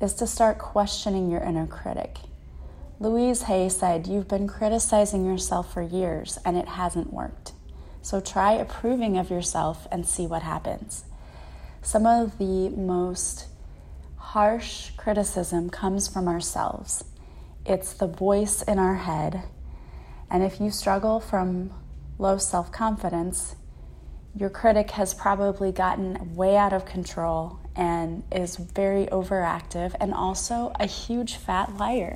is 0.01 0.13
to 0.15 0.27
start 0.27 0.57
questioning 0.57 1.29
your 1.29 1.41
inner 1.41 1.67
critic. 1.67 2.19
Louise 3.01 3.43
Hay 3.43 3.67
said, 3.69 4.07
You've 4.07 4.29
been 4.29 4.47
criticizing 4.47 5.25
yourself 5.25 5.73
for 5.73 5.81
years 5.81 6.39
and 6.45 6.57
it 6.57 6.69
hasn't 6.69 7.11
worked. 7.11 7.53
So 8.01 8.19
try 8.19 8.53
approving 8.53 9.17
of 9.17 9.29
yourself 9.29 9.87
and 9.91 10.05
see 10.07 10.25
what 10.25 10.41
happens. 10.41 11.03
Some 11.81 12.05
of 12.05 12.37
the 12.37 12.69
most 12.69 13.47
harsh 14.17 14.91
criticism 14.91 15.69
comes 15.69 16.07
from 16.07 16.27
ourselves. 16.27 17.03
It's 17.65 17.93
the 17.93 18.07
voice 18.07 18.61
in 18.61 18.79
our 18.79 18.95
head. 18.95 19.43
And 20.29 20.43
if 20.43 20.59
you 20.59 20.71
struggle 20.71 21.19
from 21.19 21.71
low 22.17 22.37
self 22.37 22.71
confidence, 22.71 23.55
your 24.35 24.49
critic 24.49 24.91
has 24.91 25.13
probably 25.13 25.71
gotten 25.71 26.35
way 26.35 26.55
out 26.55 26.73
of 26.73 26.85
control 26.85 27.59
and 27.75 28.23
is 28.31 28.57
very 28.57 29.07
overactive 29.07 29.95
and 29.99 30.13
also 30.13 30.71
a 30.79 30.85
huge 30.85 31.35
fat 31.35 31.77
liar. 31.77 32.15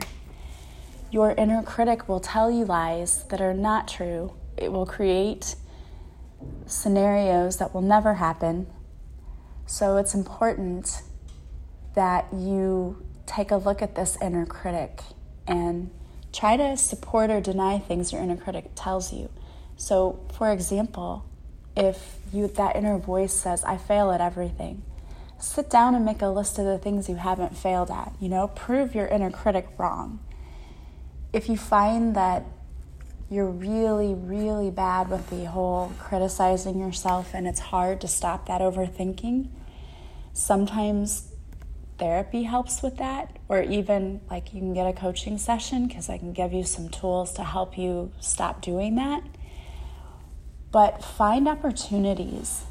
Your 1.09 1.31
inner 1.31 1.63
critic 1.63 2.07
will 2.07 2.19
tell 2.19 2.51
you 2.51 2.65
lies 2.65 3.23
that 3.25 3.41
are 3.41 3.53
not 3.53 3.87
true. 3.87 4.33
It 4.57 4.71
will 4.71 4.85
create 4.85 5.55
scenarios 6.65 7.57
that 7.57 7.73
will 7.73 7.81
never 7.81 8.15
happen. 8.15 8.67
So 9.65 9.97
it's 9.97 10.13
important 10.13 11.01
that 11.95 12.33
you 12.33 13.03
take 13.25 13.51
a 13.51 13.57
look 13.57 13.81
at 13.81 13.95
this 13.95 14.17
inner 14.21 14.45
critic 14.45 15.01
and 15.47 15.91
try 16.31 16.57
to 16.57 16.75
support 16.75 17.29
or 17.29 17.39
deny 17.39 17.79
things 17.79 18.11
your 18.11 18.21
inner 18.21 18.35
critic 18.35 18.71
tells 18.75 19.13
you. 19.13 19.29
So, 19.77 20.19
for 20.31 20.51
example, 20.51 21.25
if 21.75 22.19
you 22.31 22.47
that 22.47 22.75
inner 22.75 22.97
voice 22.97 23.33
says, 23.33 23.63
"I 23.63 23.77
fail 23.77 24.11
at 24.11 24.21
everything," 24.21 24.83
sit 25.39 25.69
down 25.69 25.95
and 25.95 26.05
make 26.05 26.21
a 26.21 26.27
list 26.27 26.59
of 26.59 26.65
the 26.65 26.77
things 26.77 27.09
you 27.09 27.15
haven't 27.15 27.57
failed 27.57 27.89
at. 27.91 28.13
You 28.19 28.29
know, 28.29 28.47
prove 28.47 28.95
your 28.95 29.07
inner 29.07 29.31
critic 29.31 29.67
wrong. 29.77 30.19
If 31.31 31.49
you 31.49 31.57
find 31.57 32.15
that 32.15 32.43
you're 33.29 33.49
really, 33.49 34.13
really 34.13 34.69
bad 34.69 35.09
with 35.09 35.29
the 35.29 35.45
whole 35.45 35.91
criticizing 35.99 36.79
yourself 36.79 37.33
and 37.33 37.47
it's 37.47 37.59
hard 37.59 38.01
to 38.01 38.07
stop 38.07 38.47
that 38.47 38.61
overthinking, 38.61 39.49
sometimes 40.33 41.29
therapy 41.97 42.43
helps 42.43 42.81
with 42.81 42.97
that, 42.97 43.37
or 43.47 43.61
even 43.61 44.21
like 44.29 44.53
you 44.53 44.59
can 44.59 44.73
get 44.73 44.87
a 44.87 44.93
coaching 44.93 45.37
session 45.37 45.87
because 45.87 46.09
I 46.09 46.17
can 46.17 46.33
give 46.33 46.53
you 46.53 46.63
some 46.63 46.89
tools 46.89 47.33
to 47.33 47.43
help 47.43 47.77
you 47.77 48.11
stop 48.19 48.61
doing 48.61 48.95
that. 48.95 49.23
But 50.71 51.03
find 51.03 51.47
opportunities 51.47 52.63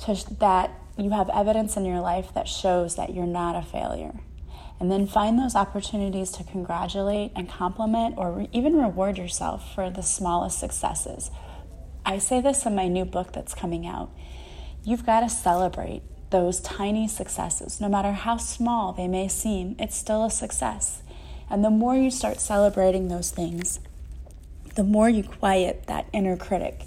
to, 0.00 0.16
that 0.38 0.70
you 0.96 1.10
have 1.10 1.28
evidence 1.30 1.76
in 1.76 1.84
your 1.84 2.00
life 2.00 2.32
that 2.34 2.48
shows 2.48 2.94
that 2.96 3.12
you're 3.14 3.26
not 3.26 3.56
a 3.56 3.62
failure. 3.62 4.20
And 4.84 4.92
then 4.92 5.06
find 5.06 5.38
those 5.38 5.56
opportunities 5.56 6.30
to 6.32 6.44
congratulate 6.44 7.32
and 7.34 7.48
compliment 7.48 8.16
or 8.18 8.30
re- 8.32 8.50
even 8.52 8.76
reward 8.76 9.16
yourself 9.16 9.74
for 9.74 9.88
the 9.88 10.02
smallest 10.02 10.58
successes. 10.58 11.30
I 12.04 12.18
say 12.18 12.42
this 12.42 12.66
in 12.66 12.74
my 12.74 12.86
new 12.86 13.06
book 13.06 13.32
that's 13.32 13.54
coming 13.54 13.86
out. 13.86 14.10
You've 14.84 15.06
got 15.06 15.20
to 15.20 15.30
celebrate 15.30 16.02
those 16.28 16.60
tiny 16.60 17.08
successes, 17.08 17.80
no 17.80 17.88
matter 17.88 18.12
how 18.12 18.36
small 18.36 18.92
they 18.92 19.08
may 19.08 19.26
seem, 19.26 19.74
it's 19.78 19.96
still 19.96 20.22
a 20.22 20.30
success. 20.30 21.00
And 21.48 21.64
the 21.64 21.70
more 21.70 21.96
you 21.96 22.10
start 22.10 22.38
celebrating 22.38 23.08
those 23.08 23.30
things, 23.30 23.80
the 24.74 24.84
more 24.84 25.08
you 25.08 25.22
quiet 25.22 25.86
that 25.86 26.10
inner 26.12 26.36
critic. 26.36 26.82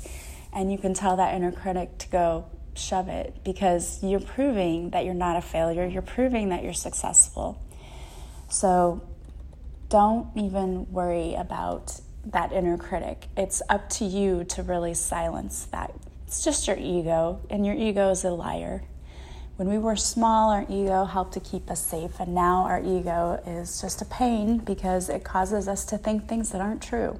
And 0.54 0.72
you 0.72 0.78
can 0.78 0.94
tell 0.94 1.16
that 1.16 1.34
inner 1.34 1.52
critic 1.52 1.98
to 1.98 2.10
go, 2.10 2.46
shove 2.76 3.08
it, 3.08 3.44
because 3.44 4.04
you're 4.04 4.20
proving 4.20 4.92
that 4.92 5.04
you're 5.04 5.16
not 5.16 5.36
a 5.36 5.42
failure. 5.42 5.88
You're 5.88 6.04
proving 6.04 6.50
that 6.50 6.64
you're 6.64 6.74
successful. 6.74 7.60
So 8.50 9.02
don't 9.90 10.28
even 10.36 10.92
worry 10.92 11.36
about 11.36 12.00
that 12.26 12.52
inner 12.52 12.78
critic. 12.78 13.28
It's 13.38 13.62
up 13.70 13.90
to 13.92 14.06
you 14.06 14.44
to 14.46 14.64
really 14.64 14.94
silence 14.94 15.66
that. 15.72 15.94
It's 16.26 16.44
just 16.44 16.68
your 16.68 16.78
ego, 16.78 17.40
and 17.50 17.66
your 17.66 17.76
ego 17.76 18.10
is 18.10 18.26
a 18.26 18.32
liar. 18.32 18.84
When 19.56 19.70
we 19.70 19.78
were 19.78 19.96
small, 19.96 20.52
our 20.52 20.66
ego 20.70 21.06
helped 21.06 21.34
to 21.34 21.40
keep 21.40 21.72
us 21.72 21.84
safe, 21.84 22.20
and 22.20 22.36
now 22.36 22.64
our 22.64 22.82
ego 22.82 23.42
is 23.48 23.82
just 23.82 24.02
a 24.02 24.06
pain 24.06 24.58
because 24.58 25.10
it 25.10 25.24
causes 25.24 25.68
us 25.68 25.86
to 25.86 25.98
think 25.98 26.28
things 26.28 26.52
that 26.52 26.62
aren't 26.62 26.82
true. 26.82 27.20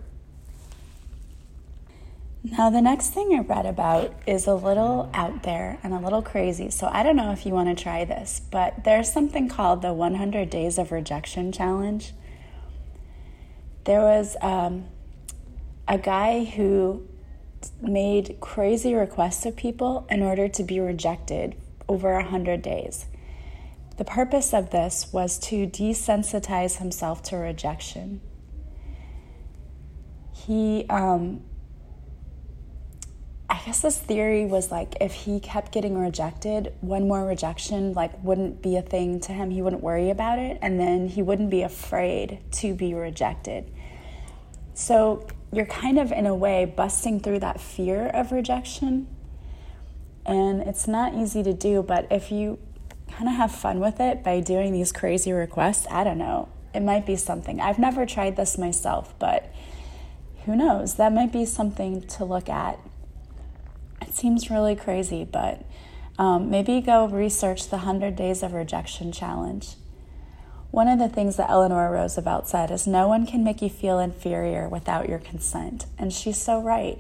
Now, 2.52 2.70
the 2.70 2.82
next 2.82 3.10
thing 3.10 3.34
I 3.34 3.40
read 3.40 3.66
about 3.66 4.14
is 4.26 4.48
a 4.48 4.54
little 4.54 5.10
out 5.14 5.44
there 5.44 5.80
and 5.84 5.94
a 5.94 6.00
little 6.00 6.22
crazy, 6.22 6.70
so 6.70 6.88
I 6.88 7.04
don't 7.04 7.18
know 7.18 7.32
if 7.32 7.46
you 7.46 7.52
want 7.52 7.76
to 7.76 7.84
try 7.84 8.06
this, 8.06 8.42
but 8.52 8.86
there's 8.86 9.12
something 9.12 9.50
called 9.50 9.82
the 9.82 9.92
100 9.92 10.50
Days 10.50 10.78
of 10.78 10.92
Rejection 10.92 11.52
Challenge. 11.52 12.14
There 13.84 14.00
was 14.00 14.38
um, 14.42 14.86
a 15.88 15.98
guy 15.98 16.46
who 16.46 17.06
made 17.82 18.38
crazy 18.40 18.94
requests 18.94 19.46
of 19.46 19.56
people 19.56 20.08
in 20.10 20.22
order 20.22 20.48
to 20.48 20.64
be 20.64 20.80
rejected 20.80 21.56
over 21.90 22.14
100 22.14 22.62
days. 22.62 23.08
The 23.98 24.06
purpose 24.06 24.54
of 24.54 24.70
this 24.70 25.12
was 25.12 25.38
to 25.40 25.68
desensitize 25.68 26.78
himself 26.78 27.24
to 27.24 27.36
rejection. 27.36 28.22
He, 30.34 30.86
um, 30.90 31.42
guess 33.68 33.82
this 33.82 33.98
theory 33.98 34.46
was 34.46 34.72
like 34.72 34.96
if 35.02 35.14
he 35.14 35.42
kept 35.42 35.74
getting 35.74 35.98
rejected, 35.98 36.74
one 36.80 37.06
more 37.06 37.26
rejection 37.26 37.92
like 37.92 38.24
wouldn't 38.24 38.62
be 38.62 38.78
a 38.78 38.82
thing 38.82 39.20
to 39.20 39.34
him. 39.34 39.52
He 39.52 39.62
wouldn't 39.62 39.84
worry 39.84 40.10
about 40.10 40.40
it, 40.40 40.58
and 40.62 40.80
then 40.80 41.10
he 41.10 41.22
wouldn't 41.22 41.50
be 41.50 41.64
afraid 41.64 42.40
to 42.54 42.74
be 42.74 42.94
rejected. 42.94 43.70
So 44.74 45.28
you're 45.52 45.66
kind 45.66 46.00
of 46.00 46.14
in 46.14 46.26
a 46.26 46.34
way 46.34 46.64
busting 46.64 47.20
through 47.20 47.40
that 47.40 47.60
fear 47.60 48.08
of 48.08 48.32
rejection 48.32 49.08
and 50.26 50.62
it's 50.62 50.88
not 50.88 51.14
easy 51.14 51.44
to 51.44 51.54
do, 51.54 51.84
but 51.84 52.08
if 52.10 52.32
you 52.32 52.60
kind 53.10 53.28
of 53.28 53.36
have 53.36 53.52
fun 53.52 53.80
with 53.80 54.00
it 54.00 54.24
by 54.24 54.40
doing 54.40 54.72
these 54.72 54.92
crazy 54.92 55.32
requests, 55.32 55.88
I 55.90 56.04
don't 56.04 56.18
know, 56.18 56.50
it 56.74 56.82
might 56.82 57.06
be 57.06 57.16
something. 57.16 57.60
I've 57.60 57.80
never 57.80 58.06
tried 58.06 58.38
this 58.38 58.58
myself, 58.58 59.14
but 59.20 59.54
who 60.46 60.56
knows? 60.56 60.96
That 60.96 61.14
might 61.14 61.34
be 61.34 61.46
something 61.46 62.02
to 62.08 62.26
look 62.26 62.50
at. 62.50 62.80
Seems 64.18 64.50
really 64.50 64.76
crazy, 64.76 65.24
but 65.26 65.64
um, 66.18 66.50
maybe 66.50 66.82
go 66.82 67.06
research 67.06 67.68
the 67.68 67.78
100 67.78 68.16
Days 68.16 68.42
of 68.42 68.54
Rejection 68.54 69.12
Challenge. 69.12 69.76
One 70.72 70.88
of 70.88 70.98
the 70.98 71.08
things 71.08 71.36
that 71.36 71.52
Eleanor 71.52 71.92
Roosevelt 71.92 72.48
said 72.48 72.72
is 72.72 72.88
no 72.88 73.08
one 73.08 73.28
can 73.28 73.44
make 73.44 73.62
you 73.62 73.70
feel 73.70 74.00
inferior 74.00 74.68
without 74.68 75.08
your 75.08 75.20
consent. 75.20 75.86
And 76.00 76.12
she's 76.12 76.40
so 76.40 76.60
right. 76.60 76.98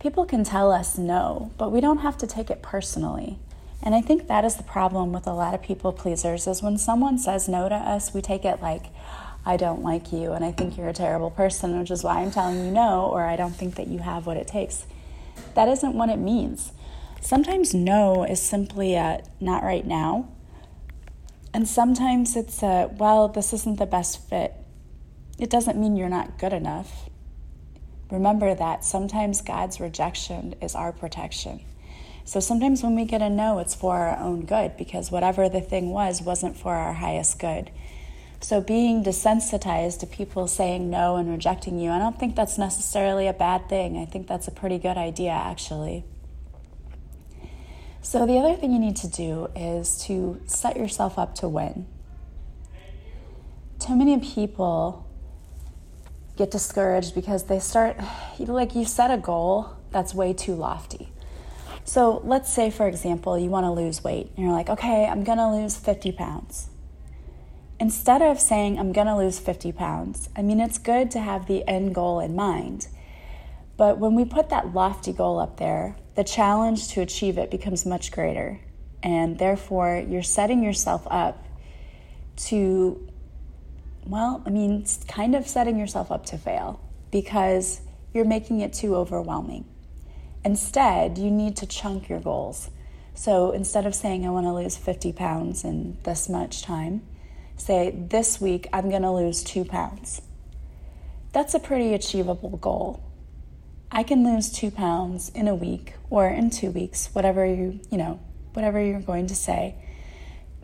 People 0.00 0.24
can 0.24 0.42
tell 0.42 0.72
us 0.72 0.98
no, 0.98 1.52
but 1.58 1.70
we 1.70 1.80
don't 1.80 1.98
have 1.98 2.18
to 2.18 2.26
take 2.26 2.50
it 2.50 2.60
personally. 2.60 3.38
And 3.80 3.94
I 3.94 4.00
think 4.00 4.26
that 4.26 4.44
is 4.44 4.56
the 4.56 4.64
problem 4.64 5.12
with 5.12 5.28
a 5.28 5.32
lot 5.32 5.54
of 5.54 5.62
people 5.62 5.92
pleasers 5.92 6.48
is 6.48 6.60
when 6.60 6.76
someone 6.76 7.18
says 7.18 7.48
no 7.48 7.68
to 7.68 7.76
us, 7.76 8.12
we 8.12 8.20
take 8.20 8.44
it 8.44 8.60
like, 8.60 8.86
I 9.46 9.56
don't 9.56 9.84
like 9.84 10.12
you 10.12 10.32
and 10.32 10.44
I 10.44 10.50
think 10.50 10.76
you're 10.76 10.88
a 10.88 10.92
terrible 10.92 11.30
person, 11.30 11.78
which 11.78 11.92
is 11.92 12.02
why 12.02 12.20
I'm 12.20 12.32
telling 12.32 12.64
you 12.64 12.72
no, 12.72 13.04
or 13.04 13.22
I 13.22 13.36
don't 13.36 13.54
think 13.54 13.76
that 13.76 13.86
you 13.86 14.00
have 14.00 14.26
what 14.26 14.36
it 14.36 14.48
takes. 14.48 14.86
That 15.54 15.68
isn't 15.68 15.94
what 15.94 16.08
it 16.08 16.18
means. 16.18 16.72
Sometimes 17.20 17.74
no 17.74 18.24
is 18.24 18.40
simply 18.40 18.94
a 18.94 19.22
not 19.40 19.62
right 19.62 19.86
now. 19.86 20.28
And 21.54 21.68
sometimes 21.68 22.34
it's 22.34 22.62
a, 22.62 22.90
well, 22.96 23.28
this 23.28 23.52
isn't 23.52 23.78
the 23.78 23.86
best 23.86 24.28
fit. 24.28 24.54
It 25.38 25.50
doesn't 25.50 25.78
mean 25.78 25.96
you're 25.96 26.08
not 26.08 26.38
good 26.38 26.52
enough. 26.52 27.10
Remember 28.10 28.54
that 28.54 28.84
sometimes 28.84 29.40
God's 29.40 29.80
rejection 29.80 30.54
is 30.60 30.74
our 30.74 30.92
protection. 30.92 31.62
So 32.24 32.40
sometimes 32.40 32.82
when 32.82 32.94
we 32.94 33.04
get 33.04 33.22
a 33.22 33.30
no, 33.30 33.58
it's 33.58 33.74
for 33.74 33.96
our 33.96 34.18
own 34.18 34.44
good 34.44 34.76
because 34.76 35.10
whatever 35.10 35.48
the 35.48 35.60
thing 35.60 35.90
was 35.90 36.22
wasn't 36.22 36.56
for 36.56 36.74
our 36.74 36.94
highest 36.94 37.38
good. 37.38 37.70
So 38.42 38.60
being 38.60 39.04
desensitized 39.04 40.00
to 40.00 40.06
people 40.06 40.48
saying 40.48 40.90
no 40.90 41.14
and 41.14 41.30
rejecting 41.30 41.78
you, 41.78 41.90
I 41.90 42.00
don't 42.00 42.18
think 42.18 42.34
that's 42.34 42.58
necessarily 42.58 43.28
a 43.28 43.32
bad 43.32 43.68
thing. 43.68 43.96
I 43.96 44.04
think 44.04 44.26
that's 44.26 44.48
a 44.48 44.50
pretty 44.50 44.78
good 44.78 44.98
idea, 44.98 45.30
actually. 45.30 46.04
So 48.00 48.26
the 48.26 48.38
other 48.38 48.56
thing 48.56 48.72
you 48.72 48.80
need 48.80 48.96
to 48.96 49.08
do 49.08 49.48
is 49.54 49.96
to 50.06 50.40
set 50.46 50.76
yourself 50.76 51.20
up 51.20 51.36
to 51.36 51.48
win. 51.48 51.86
Too 53.78 53.94
many 53.94 54.18
people 54.18 55.08
get 56.36 56.50
discouraged 56.50 57.14
because 57.14 57.44
they 57.44 57.60
start, 57.60 57.96
like, 58.40 58.74
you 58.74 58.84
set 58.84 59.12
a 59.12 59.18
goal 59.18 59.76
that's 59.92 60.14
way 60.14 60.32
too 60.32 60.56
lofty. 60.56 61.12
So 61.84 62.20
let's 62.24 62.52
say, 62.52 62.70
for 62.70 62.88
example, 62.88 63.38
you 63.38 63.50
want 63.50 63.66
to 63.66 63.70
lose 63.70 64.02
weight 64.02 64.32
and 64.36 64.44
you're 64.44 64.52
like, 64.52 64.68
okay, 64.68 65.06
I'm 65.06 65.22
going 65.22 65.38
to 65.38 65.48
lose 65.48 65.76
50 65.76 66.10
pounds. 66.10 66.70
Instead 67.82 68.22
of 68.22 68.38
saying, 68.38 68.78
I'm 68.78 68.92
going 68.92 69.08
to 69.08 69.16
lose 69.16 69.40
50 69.40 69.72
pounds, 69.72 70.28
I 70.36 70.42
mean, 70.42 70.60
it's 70.60 70.78
good 70.78 71.10
to 71.10 71.20
have 71.20 71.48
the 71.48 71.66
end 71.66 71.96
goal 71.96 72.20
in 72.20 72.36
mind. 72.36 72.86
But 73.76 73.98
when 73.98 74.14
we 74.14 74.24
put 74.24 74.50
that 74.50 74.72
lofty 74.72 75.12
goal 75.12 75.40
up 75.40 75.56
there, 75.56 75.96
the 76.14 76.22
challenge 76.22 76.86
to 76.90 77.00
achieve 77.00 77.38
it 77.38 77.50
becomes 77.50 77.84
much 77.84 78.12
greater. 78.12 78.60
And 79.02 79.36
therefore, 79.36 80.00
you're 80.08 80.22
setting 80.22 80.62
yourself 80.62 81.08
up 81.10 81.44
to 82.50 83.10
well, 84.06 84.44
I 84.46 84.50
mean, 84.50 84.86
kind 85.08 85.34
of 85.34 85.48
setting 85.48 85.76
yourself 85.76 86.12
up 86.12 86.24
to 86.26 86.38
fail 86.38 86.80
because 87.10 87.80
you're 88.14 88.24
making 88.24 88.60
it 88.60 88.72
too 88.72 88.94
overwhelming. 88.94 89.64
Instead, 90.44 91.18
you 91.18 91.32
need 91.32 91.56
to 91.56 91.66
chunk 91.66 92.08
your 92.08 92.20
goals. 92.20 92.70
So 93.14 93.50
instead 93.50 93.86
of 93.86 93.94
saying, 93.96 94.24
I 94.24 94.30
want 94.30 94.46
to 94.46 94.52
lose 94.52 94.76
50 94.76 95.12
pounds 95.14 95.64
in 95.64 95.98
this 96.04 96.28
much 96.28 96.62
time, 96.62 97.02
say, 97.62 97.90
This 97.90 98.40
week 98.40 98.68
I'm 98.72 98.90
going 98.90 99.02
to 99.02 99.12
lose 99.12 99.42
two 99.42 99.64
pounds. 99.64 100.22
That's 101.32 101.54
a 101.54 101.60
pretty 101.60 101.94
achievable 101.94 102.58
goal. 102.58 103.02
I 103.90 104.02
can 104.02 104.24
lose 104.24 104.50
two 104.50 104.70
pounds 104.70 105.30
in 105.34 105.48
a 105.48 105.54
week 105.54 105.94
or 106.10 106.28
in 106.28 106.50
two 106.50 106.70
weeks, 106.70 107.08
whatever 107.12 107.44
you, 107.46 107.80
you 107.90 107.98
know, 107.98 108.20
whatever 108.52 108.82
you're 108.82 109.00
going 109.00 109.26
to 109.28 109.34
say. 109.34 109.74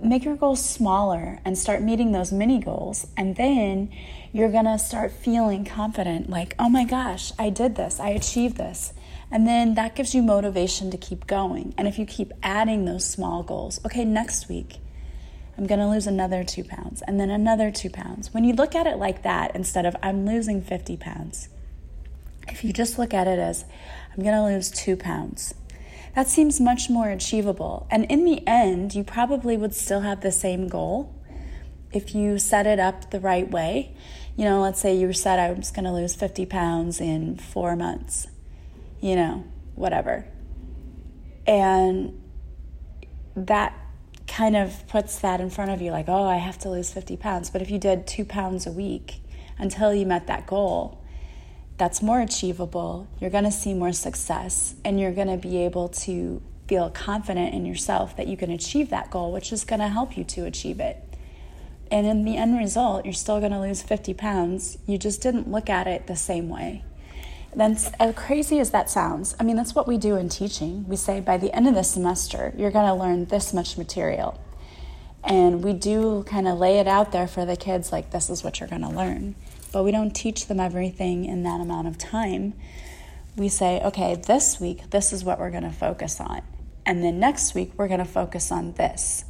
Make 0.02 0.24
your 0.24 0.36
goals 0.36 0.64
smaller 0.64 1.40
and 1.44 1.58
start 1.58 1.82
meeting 1.82 2.12
those 2.12 2.32
mini 2.32 2.60
goals. 2.60 3.06
And 3.16 3.36
then 3.36 3.90
you're 4.32 4.50
going 4.50 4.64
to 4.64 4.78
start 4.78 5.10
feeling 5.12 5.64
confident 5.64 6.30
like, 6.30 6.54
oh 6.58 6.68
my 6.68 6.84
gosh, 6.84 7.32
I 7.38 7.50
did 7.50 7.76
this, 7.76 7.98
I 7.98 8.10
achieved 8.10 8.56
this. 8.56 8.92
And 9.30 9.46
then 9.46 9.74
that 9.74 9.94
gives 9.94 10.14
you 10.14 10.22
motivation 10.22 10.90
to 10.90 10.96
keep 10.96 11.26
going. 11.26 11.74
And 11.76 11.86
if 11.86 11.98
you 11.98 12.06
keep 12.06 12.32
adding 12.42 12.84
those 12.84 13.04
small 13.04 13.42
goals, 13.42 13.80
okay, 13.84 14.04
next 14.04 14.48
week, 14.48 14.78
I'm 15.58 15.66
going 15.66 15.80
to 15.80 15.88
lose 15.88 16.06
another 16.06 16.44
two 16.44 16.62
pounds 16.62 17.02
and 17.02 17.18
then 17.18 17.30
another 17.30 17.72
two 17.72 17.90
pounds. 17.90 18.32
When 18.32 18.44
you 18.44 18.54
look 18.54 18.76
at 18.76 18.86
it 18.86 18.96
like 18.96 19.24
that, 19.24 19.56
instead 19.56 19.84
of 19.86 19.96
I'm 20.00 20.24
losing 20.24 20.62
50 20.62 20.96
pounds, 20.96 21.48
if 22.46 22.62
you 22.62 22.72
just 22.72 22.96
look 22.96 23.12
at 23.12 23.26
it 23.26 23.40
as 23.40 23.64
I'm 24.16 24.22
going 24.22 24.36
to 24.36 24.44
lose 24.44 24.70
two 24.70 24.96
pounds, 24.96 25.54
that 26.14 26.28
seems 26.28 26.60
much 26.60 26.88
more 26.88 27.08
achievable. 27.08 27.88
And 27.90 28.04
in 28.04 28.24
the 28.24 28.46
end, 28.46 28.94
you 28.94 29.02
probably 29.02 29.56
would 29.56 29.74
still 29.74 30.02
have 30.02 30.20
the 30.20 30.30
same 30.30 30.68
goal 30.68 31.12
if 31.92 32.14
you 32.14 32.38
set 32.38 32.64
it 32.64 32.78
up 32.78 33.10
the 33.10 33.18
right 33.18 33.50
way. 33.50 33.96
You 34.36 34.44
know, 34.44 34.60
let's 34.62 34.80
say 34.80 34.96
you 34.96 35.12
said 35.12 35.40
I 35.40 35.50
was 35.50 35.72
going 35.72 35.86
to 35.86 35.92
lose 35.92 36.14
50 36.14 36.46
pounds 36.46 37.00
in 37.00 37.36
four 37.36 37.74
months, 37.74 38.28
you 39.00 39.16
know, 39.16 39.44
whatever. 39.74 40.24
And 41.48 42.22
that 43.34 43.74
kind 44.38 44.54
of 44.54 44.87
puts 44.87 45.18
that 45.18 45.40
in 45.40 45.50
front 45.50 45.68
of 45.68 45.83
you 45.83 45.90
like, 45.90 46.04
oh, 46.07 46.23
I 46.23 46.37
have 46.37 46.57
to 46.59 46.71
lose 46.71 46.92
50 46.92 47.16
pounds. 47.16 47.50
But 47.50 47.61
if 47.61 47.73
you 47.73 47.78
did 47.78 48.07
two 48.07 48.25
pounds 48.25 48.68
a 48.68 48.71
week 48.71 49.21
until 49.59 49.92
you 49.92 50.07
met 50.07 50.28
that 50.28 50.47
goal, 50.47 51.02
that's 51.76 52.00
more 52.00 52.21
achievable. 52.21 53.09
You're 53.18 53.30
going 53.30 53.42
to 53.42 53.50
see 53.50 53.75
more 53.75 53.92
success 53.92 54.76
and 54.85 55.00
you're 55.00 55.11
going 55.11 55.26
to 55.26 55.37
be 55.37 55.59
able 55.64 55.88
to 56.07 56.40
feel 56.68 56.88
confident 56.88 57.52
in 57.52 57.66
yourself 57.66 58.16
that 58.16 58.28
you 58.28 58.37
can 58.37 58.52
achieve 58.52 58.90
that 58.90 59.11
goal, 59.11 59.33
which 59.33 59.52
is 59.52 59.64
going 59.64 59.80
to 59.80 59.88
help 59.88 60.16
you 60.16 60.23
to 60.23 60.45
achieve 60.45 60.78
it. 60.78 61.02
And 61.90 62.07
in 62.07 62.25
the 62.25 62.37
end 62.37 62.57
result, 62.57 63.07
you're 63.07 63.14
still 63.14 63.40
going 63.40 63.50
to 63.50 63.61
lose 63.61 63.83
50 63.83 64.14
pounds. 64.14 64.78
You 64.87 64.99
just 64.99 65.21
didn't 65.21 65.50
look 65.50 65.68
at 65.68 65.88
it 65.88 66.07
the 66.07 66.14
same 66.14 66.49
way. 66.49 66.85
Then, 67.54 67.78
as 67.98 68.14
crazy 68.14 68.60
as 68.60 68.70
that 68.70 68.90
sounds, 68.90 69.34
I 69.40 69.42
mean, 69.42 69.56
that's 69.56 69.74
what 69.74 69.88
we 69.88 69.96
do 69.96 70.16
in 70.16 70.28
teaching. 70.28 70.86
We 70.86 70.96
say 70.96 71.20
by 71.20 71.38
the 71.38 71.54
end 71.54 71.66
of 71.66 71.74
the 71.74 71.82
semester, 71.82 72.52
you're 72.56 72.70
going 72.70 72.86
to 72.86 72.94
learn 72.94 73.24
this 73.26 73.54
much 73.54 73.78
material. 73.78 74.38
And 75.24 75.64
we 75.64 75.72
do 75.72 76.24
kind 76.24 76.46
of 76.46 76.58
lay 76.58 76.78
it 76.78 76.86
out 76.86 77.12
there 77.12 77.26
for 77.26 77.44
the 77.44 77.56
kids 77.56 77.90
like, 77.90 78.10
this 78.10 78.30
is 78.30 78.44
what 78.44 78.60
you're 78.60 78.68
going 78.68 78.82
to 78.82 78.88
learn. 78.88 79.34
But 79.72 79.82
we 79.82 79.90
don't 79.90 80.14
teach 80.14 80.46
them 80.46 80.60
everything 80.60 81.24
in 81.24 81.42
that 81.42 81.60
amount 81.60 81.88
of 81.88 81.98
time. 81.98 82.54
We 83.36 83.48
say, 83.48 83.80
okay, 83.82 84.14
this 84.14 84.60
week, 84.60 84.90
this 84.90 85.12
is 85.12 85.24
what 85.24 85.38
we're 85.38 85.50
going 85.50 85.64
to 85.64 85.70
focus 85.70 86.20
on. 86.20 86.42
And 86.86 87.02
then 87.02 87.18
next 87.20 87.54
week, 87.54 87.72
we're 87.76 87.88
going 87.88 87.98
to 87.98 88.06
focus 88.06 88.50
on 88.50 88.72
this. 88.72 89.24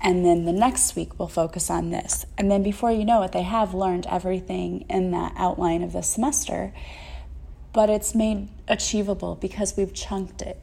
And 0.00 0.24
then 0.24 0.46
the 0.46 0.52
next 0.52 0.96
week, 0.96 1.18
we'll 1.18 1.28
focus 1.28 1.68
on 1.70 1.90
this. 1.90 2.24
And 2.38 2.50
then 2.50 2.62
before 2.62 2.90
you 2.90 3.04
know 3.04 3.22
it, 3.22 3.32
they 3.32 3.42
have 3.42 3.74
learned 3.74 4.06
everything 4.08 4.86
in 4.88 5.10
that 5.10 5.34
outline 5.36 5.82
of 5.82 5.92
the 5.92 6.02
semester 6.02 6.72
but 7.72 7.88
it's 7.90 8.14
made 8.14 8.48
achievable 8.68 9.36
because 9.36 9.76
we've 9.76 9.94
chunked 9.94 10.42
it. 10.42 10.60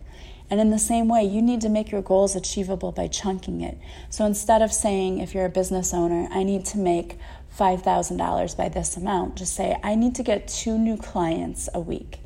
And 0.50 0.62
in 0.62 0.70
the 0.70 0.80
same 0.80 1.10
way, 1.10 1.24
you 1.24 1.42
need 1.42 1.62
to 1.62 1.70
make 1.70 1.92
your 1.92 2.02
goals 2.02 2.36
achievable 2.36 2.92
by 2.92 3.08
chunking 3.08 3.62
it. 3.62 3.78
So 4.10 4.26
instead 4.26 4.62
of 4.62 4.72
saying, 4.72 5.20
if 5.20 5.34
you're 5.34 5.46
a 5.46 5.50
business 5.50 5.94
owner, 5.94 6.28
I 6.32 6.44
need 6.44 6.66
to 6.68 6.78
make 6.78 7.18
$5,000 7.58 8.58
by 8.58 8.70
this 8.70 8.96
amount, 8.96 9.36
just 9.36 9.54
say, 9.54 9.78
I 9.84 9.96
need 9.96 10.16
to 10.16 10.24
get 10.24 10.48
two 10.48 10.78
new 10.78 10.96
clients 10.96 11.68
a 11.74 11.80
week. 11.80 12.20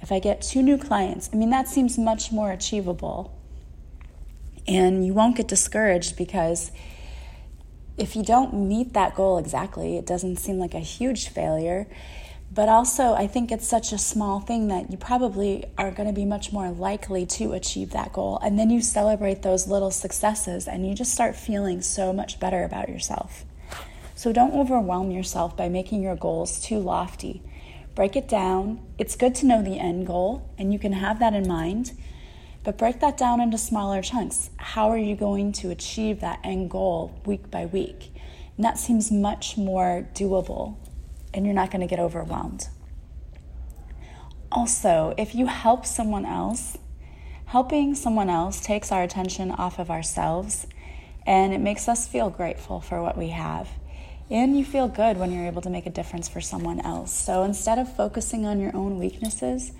If 0.00 0.10
I 0.10 0.20
get 0.20 0.40
two 0.40 0.62
new 0.62 0.78
clients, 0.78 1.28
I 1.32 1.36
mean, 1.36 1.50
that 1.50 1.68
seems 1.68 1.98
much 1.98 2.32
more 2.32 2.50
achievable. 2.50 3.36
And 4.66 5.04
you 5.04 5.12
won't 5.12 5.36
get 5.36 5.48
discouraged 5.48 6.16
because 6.16 6.70
if 7.98 8.16
you 8.16 8.22
don't 8.22 8.54
meet 8.54 8.92
that 8.94 9.14
goal 9.14 9.38
exactly, 9.38 9.96
it 9.96 10.06
doesn't 10.06 10.36
seem 10.36 10.58
like 10.58 10.74
a 10.74 10.80
huge 10.80 11.28
failure 11.28 11.86
but 12.52 12.68
also, 12.68 13.12
I 13.12 13.26
think 13.26 13.52
it's 13.52 13.68
such 13.68 13.92
a 13.92 13.98
small 13.98 14.40
thing 14.40 14.68
that 14.68 14.90
you 14.90 14.96
probably 14.96 15.66
are 15.76 15.90
going 15.90 16.08
to 16.08 16.14
be 16.14 16.24
much 16.24 16.52
more 16.52 16.70
likely 16.70 17.26
to 17.26 17.52
achieve 17.52 17.90
that 17.90 18.12
goal. 18.12 18.38
And 18.42 18.58
then 18.58 18.70
you 18.70 18.80
celebrate 18.80 19.42
those 19.42 19.68
little 19.68 19.90
successes 19.90 20.66
and 20.66 20.88
you 20.88 20.94
just 20.94 21.12
start 21.12 21.36
feeling 21.36 21.82
so 21.82 22.12
much 22.12 22.40
better 22.40 22.64
about 22.64 22.88
yourself. 22.88 23.44
So 24.14 24.32
don't 24.32 24.54
overwhelm 24.54 25.10
yourself 25.10 25.54
by 25.54 25.68
making 25.68 26.02
your 26.02 26.16
goals 26.16 26.58
too 26.58 26.78
lofty. 26.78 27.42
Break 27.94 28.16
it 28.16 28.28
down. 28.28 28.80
It's 28.96 29.16
good 29.16 29.34
to 29.36 29.46
know 29.46 29.62
the 29.62 29.78
end 29.78 30.06
goal, 30.06 30.50
and 30.56 30.72
you 30.72 30.78
can 30.78 30.92
have 30.92 31.18
that 31.18 31.34
in 31.34 31.46
mind, 31.46 31.92
but 32.64 32.78
break 32.78 33.00
that 33.00 33.18
down 33.18 33.40
into 33.40 33.58
smaller 33.58 34.00
chunks. 34.00 34.50
How 34.56 34.90
are 34.90 34.98
you 34.98 35.16
going 35.16 35.52
to 35.52 35.70
achieve 35.70 36.20
that 36.20 36.40
end 36.42 36.70
goal 36.70 37.20
week 37.26 37.50
by 37.50 37.66
week? 37.66 38.12
And 38.56 38.64
that 38.64 38.78
seems 38.78 39.10
much 39.10 39.58
more 39.58 40.08
doable 40.14 40.76
and 41.36 41.44
you're 41.44 41.54
not 41.54 41.70
going 41.70 41.82
to 41.82 41.86
get 41.86 42.00
overwhelmed. 42.00 42.68
Also, 44.50 45.14
if 45.18 45.34
you 45.34 45.46
help 45.46 45.84
someone 45.84 46.24
else, 46.24 46.78
helping 47.46 47.94
someone 47.94 48.30
else 48.30 48.60
takes 48.60 48.90
our 48.90 49.02
attention 49.02 49.50
off 49.50 49.78
of 49.78 49.90
ourselves 49.90 50.66
and 51.26 51.52
it 51.52 51.60
makes 51.60 51.88
us 51.88 52.08
feel 52.08 52.30
grateful 52.30 52.80
for 52.80 53.02
what 53.02 53.18
we 53.18 53.28
have. 53.28 53.68
And 54.30 54.58
you 54.58 54.64
feel 54.64 54.88
good 54.88 55.18
when 55.18 55.30
you're 55.30 55.46
able 55.46 55.62
to 55.62 55.70
make 55.70 55.86
a 55.86 55.90
difference 55.90 56.28
for 56.28 56.40
someone 56.40 56.80
else. 56.80 57.12
So 57.12 57.44
instead 57.44 57.78
of 57.78 57.94
focusing 57.94 58.46
on 58.46 58.58
your 58.58 58.74
own 58.74 58.98
weaknesses, 58.98 59.72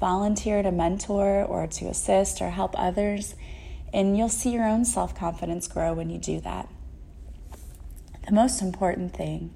volunteer 0.00 0.62
to 0.62 0.72
mentor 0.72 1.44
or 1.44 1.66
to 1.66 1.86
assist 1.86 2.40
or 2.40 2.50
help 2.50 2.74
others, 2.78 3.34
and 3.92 4.16
you'll 4.16 4.28
see 4.28 4.50
your 4.50 4.66
own 4.66 4.84
self 4.84 5.14
confidence 5.14 5.68
grow 5.68 5.92
when 5.94 6.10
you 6.10 6.18
do 6.18 6.40
that. 6.40 6.68
The 8.26 8.32
most 8.32 8.62
important 8.62 9.14
thing 9.14 9.54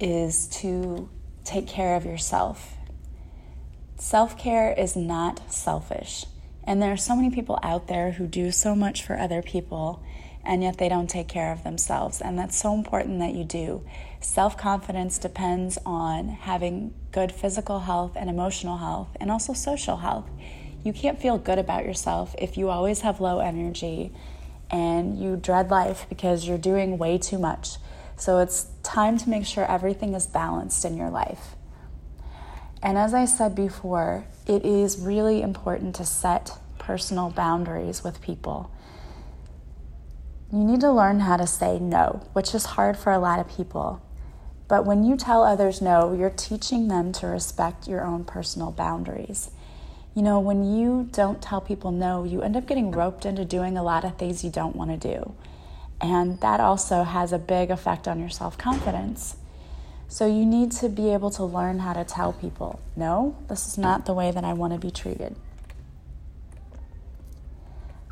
is 0.00 0.46
to 0.48 1.08
take 1.44 1.66
care 1.66 1.96
of 1.96 2.04
yourself. 2.04 2.74
Self 3.96 4.38
care 4.38 4.72
is 4.72 4.94
not 4.94 5.52
selfish. 5.52 6.26
And 6.64 6.82
there 6.82 6.92
are 6.92 6.98
so 6.98 7.16
many 7.16 7.30
people 7.30 7.58
out 7.62 7.88
there 7.88 8.12
who 8.12 8.26
do 8.26 8.52
so 8.52 8.74
much 8.74 9.02
for 9.02 9.18
other 9.18 9.42
people, 9.42 10.02
and 10.44 10.62
yet 10.62 10.76
they 10.76 10.88
don't 10.88 11.08
take 11.08 11.26
care 11.26 11.50
of 11.50 11.64
themselves. 11.64 12.20
And 12.20 12.38
that's 12.38 12.56
so 12.56 12.74
important 12.74 13.20
that 13.20 13.34
you 13.34 13.42
do. 13.42 13.84
Self 14.20 14.56
confidence 14.56 15.18
depends 15.18 15.78
on 15.86 16.28
having 16.28 16.94
good 17.10 17.32
physical 17.32 17.80
health 17.80 18.12
and 18.16 18.28
emotional 18.28 18.76
health, 18.76 19.16
and 19.18 19.30
also 19.30 19.52
social 19.52 19.96
health. 19.96 20.28
You 20.84 20.92
can't 20.92 21.20
feel 21.20 21.38
good 21.38 21.58
about 21.58 21.84
yourself 21.84 22.34
if 22.38 22.56
you 22.56 22.68
always 22.68 23.00
have 23.00 23.20
low 23.20 23.40
energy 23.40 24.12
and 24.70 25.18
you 25.18 25.36
dread 25.36 25.70
life 25.70 26.06
because 26.08 26.46
you're 26.46 26.58
doing 26.58 26.98
way 26.98 27.18
too 27.18 27.38
much. 27.38 27.78
So 28.18 28.40
it's 28.40 28.66
time 28.82 29.16
to 29.18 29.30
make 29.30 29.46
sure 29.46 29.64
everything 29.70 30.14
is 30.14 30.26
balanced 30.26 30.84
in 30.84 30.96
your 30.96 31.08
life. 31.08 31.54
And 32.82 32.98
as 32.98 33.14
I 33.14 33.24
said 33.24 33.54
before, 33.54 34.26
it 34.46 34.64
is 34.64 34.98
really 34.98 35.40
important 35.40 35.94
to 35.96 36.04
set 36.04 36.58
personal 36.78 37.30
boundaries 37.30 38.02
with 38.02 38.20
people. 38.20 38.70
You 40.52 40.64
need 40.64 40.80
to 40.80 40.90
learn 40.90 41.20
how 41.20 41.36
to 41.36 41.46
say 41.46 41.78
no, 41.78 42.26
which 42.32 42.54
is 42.54 42.64
hard 42.64 42.96
for 42.96 43.12
a 43.12 43.18
lot 43.18 43.38
of 43.38 43.48
people. 43.48 44.02
But 44.66 44.84
when 44.84 45.04
you 45.04 45.16
tell 45.16 45.44
others 45.44 45.80
no, 45.80 46.12
you're 46.12 46.30
teaching 46.30 46.88
them 46.88 47.12
to 47.12 47.26
respect 47.26 47.86
your 47.86 48.04
own 48.04 48.24
personal 48.24 48.70
boundaries. 48.70 49.50
You 50.14 50.22
know, 50.22 50.40
when 50.40 50.64
you 50.64 51.08
don't 51.12 51.40
tell 51.40 51.60
people 51.60 51.92
no, 51.92 52.24
you 52.24 52.42
end 52.42 52.56
up 52.56 52.66
getting 52.66 52.90
roped 52.90 53.24
into 53.24 53.44
doing 53.44 53.76
a 53.76 53.82
lot 53.82 54.04
of 54.04 54.16
things 54.16 54.42
you 54.42 54.50
don't 54.50 54.74
want 54.74 54.90
to 54.90 54.96
do. 54.96 55.34
And 56.00 56.40
that 56.40 56.60
also 56.60 57.02
has 57.02 57.32
a 57.32 57.38
big 57.38 57.70
effect 57.70 58.06
on 58.06 58.20
your 58.20 58.28
self 58.28 58.56
confidence. 58.56 59.36
So 60.06 60.26
you 60.26 60.46
need 60.46 60.72
to 60.72 60.88
be 60.88 61.12
able 61.12 61.30
to 61.32 61.44
learn 61.44 61.80
how 61.80 61.92
to 61.92 62.04
tell 62.04 62.32
people, 62.32 62.80
no, 62.96 63.36
this 63.48 63.66
is 63.66 63.76
not 63.76 64.06
the 64.06 64.14
way 64.14 64.30
that 64.30 64.42
I 64.42 64.54
want 64.54 64.72
to 64.72 64.78
be 64.78 64.90
treated. 64.90 65.36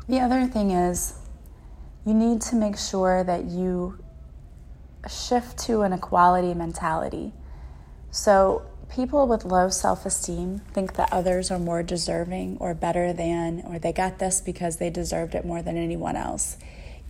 The 0.07 0.19
other 0.19 0.45
thing 0.45 0.71
is, 0.71 1.15
you 2.05 2.13
need 2.13 2.41
to 2.43 2.55
make 2.55 2.77
sure 2.77 3.23
that 3.23 3.45
you 3.45 3.97
shift 5.09 5.57
to 5.59 5.81
an 5.81 5.91
equality 5.91 6.53
mentality. 6.53 7.33
So, 8.11 8.63
people 8.89 9.27
with 9.27 9.43
low 9.43 9.69
self 9.69 10.05
esteem 10.05 10.59
think 10.73 10.93
that 10.95 11.11
others 11.11 11.51
are 11.51 11.59
more 11.59 11.83
deserving 11.83 12.57
or 12.59 12.73
better 12.73 13.11
than, 13.11 13.63
or 13.65 13.79
they 13.79 13.91
got 13.91 14.19
this 14.19 14.39
because 14.39 14.77
they 14.77 14.89
deserved 14.89 15.35
it 15.35 15.45
more 15.45 15.61
than 15.61 15.77
anyone 15.77 16.15
else 16.15 16.57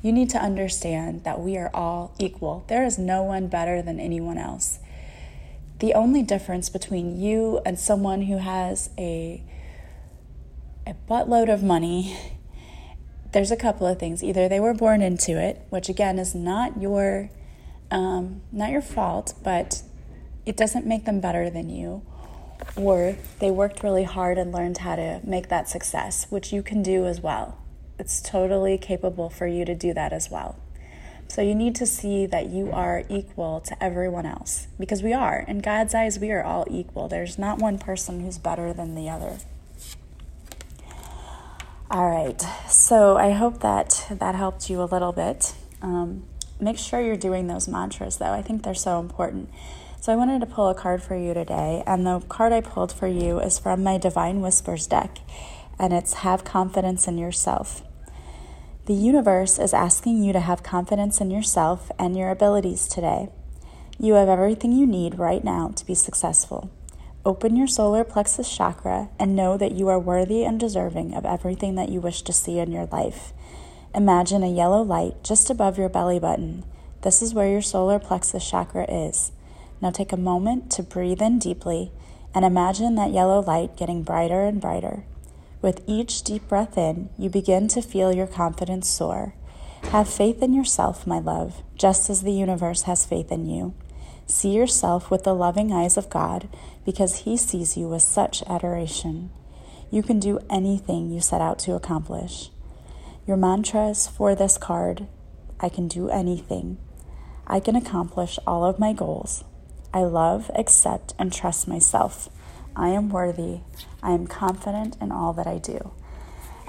you 0.08 0.14
need 0.14 0.30
to 0.30 0.38
understand 0.38 1.26
that 1.26 1.42
we 1.42 1.58
are 1.58 1.70
all 1.74 2.16
equal. 2.18 2.64
There 2.68 2.86
is 2.86 2.98
no 2.98 3.24
one 3.24 3.48
better 3.48 3.82
than 3.82 4.00
anyone 4.00 4.38
else. 4.38 4.80
The 5.80 5.94
only 5.94 6.24
difference 6.24 6.70
between 6.70 7.20
you 7.20 7.60
and 7.66 7.78
someone 7.78 8.22
who 8.24 8.38
has 8.38 8.90
a 8.98 9.44
a 10.88 10.96
buttload 11.10 11.54
of 11.54 11.62
money, 11.62 12.18
there's 13.34 13.52
a 13.52 13.58
couple 13.58 13.86
of 13.86 14.00
things. 14.00 14.24
Either 14.24 14.48
they 14.48 14.62
were 14.62 14.74
born 14.74 15.02
into 15.02 15.38
it, 15.38 15.62
which 15.70 15.90
again 15.90 16.18
is 16.18 16.34
not 16.34 16.82
your 16.82 17.30
um, 17.92 18.42
not 18.54 18.72
your 18.72 18.82
fault, 18.82 19.34
but 19.44 19.84
it 20.46 20.56
doesn't 20.56 20.86
make 20.86 21.04
them 21.04 21.20
better 21.20 21.50
than 21.50 21.70
you. 21.70 22.02
Or 22.78 23.18
they 23.40 23.52
worked 23.52 23.84
really 23.84 24.06
hard 24.06 24.38
and 24.38 24.54
learned 24.54 24.78
how 24.78 24.96
to 24.96 25.20
make 25.26 25.50
that 25.50 25.68
success, 25.68 26.28
which 26.30 26.54
you 26.54 26.64
can 26.64 26.82
do 26.82 27.06
as 27.06 27.20
well. 27.20 27.58
It's 28.00 28.22
totally 28.22 28.78
capable 28.78 29.30
for 29.30 29.48
you 29.48 29.66
to 29.66 29.76
do 29.76 29.94
that 29.94 30.14
as 30.14 30.30
well. 30.30 30.58
So 31.30 31.42
you 31.42 31.56
need 31.56 31.76
to 31.76 31.86
see 31.86 32.26
that 32.26 32.48
you 32.48 32.72
are 32.72 33.04
equal 33.10 33.60
to 33.62 33.84
everyone 33.84 34.26
else 34.26 34.68
because 34.80 35.04
we 35.04 35.14
are. 35.14 35.44
In 35.48 35.60
God's 35.60 35.94
eyes, 35.94 36.20
we 36.20 36.32
are 36.32 36.44
all 36.44 36.66
equal. 36.70 37.08
There's 37.08 37.38
not 37.38 37.60
one 37.60 37.78
person 37.78 38.22
who's 38.22 38.38
better 38.38 38.72
than 38.72 38.96
the 38.96 39.10
other. 39.10 39.38
All 41.90 42.10
right, 42.10 42.42
so 42.68 43.18
I 43.18 43.32
hope 43.32 43.62
that 43.62 44.08
that 44.10 44.36
helped 44.36 44.70
you 44.70 44.82
a 44.82 44.86
little 44.86 45.14
bit. 45.14 45.54
Um, 45.82 46.26
make 46.60 46.78
sure 46.78 47.02
you're 47.02 47.16
doing 47.16 47.48
those 47.48 47.68
mantras, 47.68 48.18
though. 48.18 48.34
I 48.34 48.42
think 48.42 48.64
they're 48.64 48.74
so 48.74 49.00
important. 49.00 49.50
So 50.02 50.12
I 50.12 50.16
wanted 50.18 50.40
to 50.42 50.46
pull 50.46 50.68
a 50.68 50.76
card 50.76 51.02
for 51.02 51.16
you 51.16 51.34
today, 51.34 51.84
and 51.88 52.06
the 52.06 52.20
card 52.28 52.52
I 52.52 52.60
pulled 52.60 52.92
for 52.92 53.08
you 53.08 53.40
is 53.40 53.58
from 53.58 53.84
my 53.84 53.98
Divine 53.98 54.42
Whispers 54.42 54.86
deck, 54.86 55.20
and 55.80 55.94
it's 55.94 56.14
Have 56.14 56.44
Confidence 56.44 57.08
in 57.08 57.18
Yourself. 57.18 57.84
The 58.88 58.94
universe 58.94 59.60
is 59.60 59.74
asking 59.74 60.24
you 60.24 60.32
to 60.32 60.40
have 60.40 60.64
confidence 60.64 61.20
in 61.20 61.30
yourself 61.30 61.92
and 62.00 62.16
your 62.16 62.32
abilities 62.32 62.88
today. 62.88 63.28
You 64.00 64.14
have 64.14 64.30
everything 64.30 64.72
you 64.72 64.88
need 64.88 65.20
right 65.20 65.44
now 65.44 65.74
to 65.76 65.86
be 65.86 65.94
successful. 65.94 66.72
Open 67.26 67.58
your 67.58 67.68
solar 67.68 68.06
plexus 68.06 68.50
chakra 68.50 69.10
and 69.20 69.36
know 69.36 69.58
that 69.58 69.74
you 69.74 69.90
are 69.90 70.00
worthy 70.00 70.46
and 70.46 70.58
deserving 70.58 71.14
of 71.14 71.26
everything 71.26 71.76
that 71.76 71.90
you 71.90 72.00
wish 72.00 72.22
to 72.22 72.32
see 72.32 72.60
in 72.60 72.72
your 72.72 72.86
life. 72.86 73.34
Imagine 73.94 74.42
a 74.42 74.50
yellow 74.50 74.84
light 74.84 75.22
just 75.22 75.50
above 75.50 75.78
your 75.78 75.90
belly 75.90 76.18
button. 76.18 76.64
This 77.02 77.22
is 77.22 77.34
where 77.34 77.50
your 77.50 77.62
solar 77.62 78.00
plexus 78.00 78.50
chakra 78.50 78.90
is. 78.90 79.34
Now 79.82 79.92
take 79.92 80.14
a 80.14 80.18
moment 80.18 80.72
to 80.72 80.82
breathe 80.82 81.22
in 81.22 81.40
deeply 81.40 81.92
and 82.34 82.46
imagine 82.46 82.96
that 82.96 83.12
yellow 83.12 83.42
light 83.42 83.76
getting 83.76 84.04
brighter 84.04 84.46
and 84.46 84.62
brighter. 84.62 85.04
With 85.62 85.82
each 85.88 86.24
deep 86.24 86.48
breath 86.48 86.78
in, 86.78 87.10
you 87.18 87.30
begin 87.30 87.68
to 87.70 87.82
feel 87.82 88.14
your 88.14 88.28
confidence 88.28 88.88
soar. 88.88 89.34
Have 89.90 90.10
faith 90.10 90.42
in 90.44 90.54
yourself, 90.54 91.08
my 91.08 91.20
love, 91.20 91.64
just 91.76 92.10
as 92.10 92.22
the 92.22 92.32
universe 92.32 92.84
has 92.84 93.06
faith 93.06 93.32
in 93.32 93.46
you. 93.48 93.74
See 94.26 94.52
yourself 94.52 95.10
with 95.10 95.24
the 95.24 95.34
loving 95.34 95.72
eyes 95.72 95.98
of 95.98 96.10
God 96.10 96.50
because 96.86 97.20
He 97.20 97.38
sees 97.38 97.78
you 97.78 97.88
with 97.88 98.02
such 98.04 98.44
adoration. 98.44 99.30
You 99.90 100.04
can 100.04 100.20
do 100.20 100.40
anything 100.50 101.10
you 101.10 101.22
set 101.22 101.42
out 101.42 101.60
to 101.60 101.76
accomplish. 101.76 102.50
Your 103.26 103.38
mantras 103.38 104.08
for 104.08 104.36
this 104.36 104.58
card 104.58 105.08
I 105.60 105.70
can 105.70 105.88
do 105.88 106.10
anything. 106.10 106.78
I 107.48 107.60
can 107.60 107.76
accomplish 107.76 108.38
all 108.46 108.64
of 108.64 108.80
my 108.80 108.94
goals. 108.94 109.44
I 109.94 110.04
love, 110.04 110.52
accept, 110.54 111.14
and 111.18 111.34
trust 111.34 111.68
myself. 111.68 112.30
I 112.78 112.90
am 112.90 113.10
worthy. 113.10 113.62
I 114.04 114.12
am 114.12 114.28
confident 114.28 114.98
in 115.02 115.12
all 115.12 115.34
that 115.34 115.48
I 115.48 115.58
do. 115.58 115.92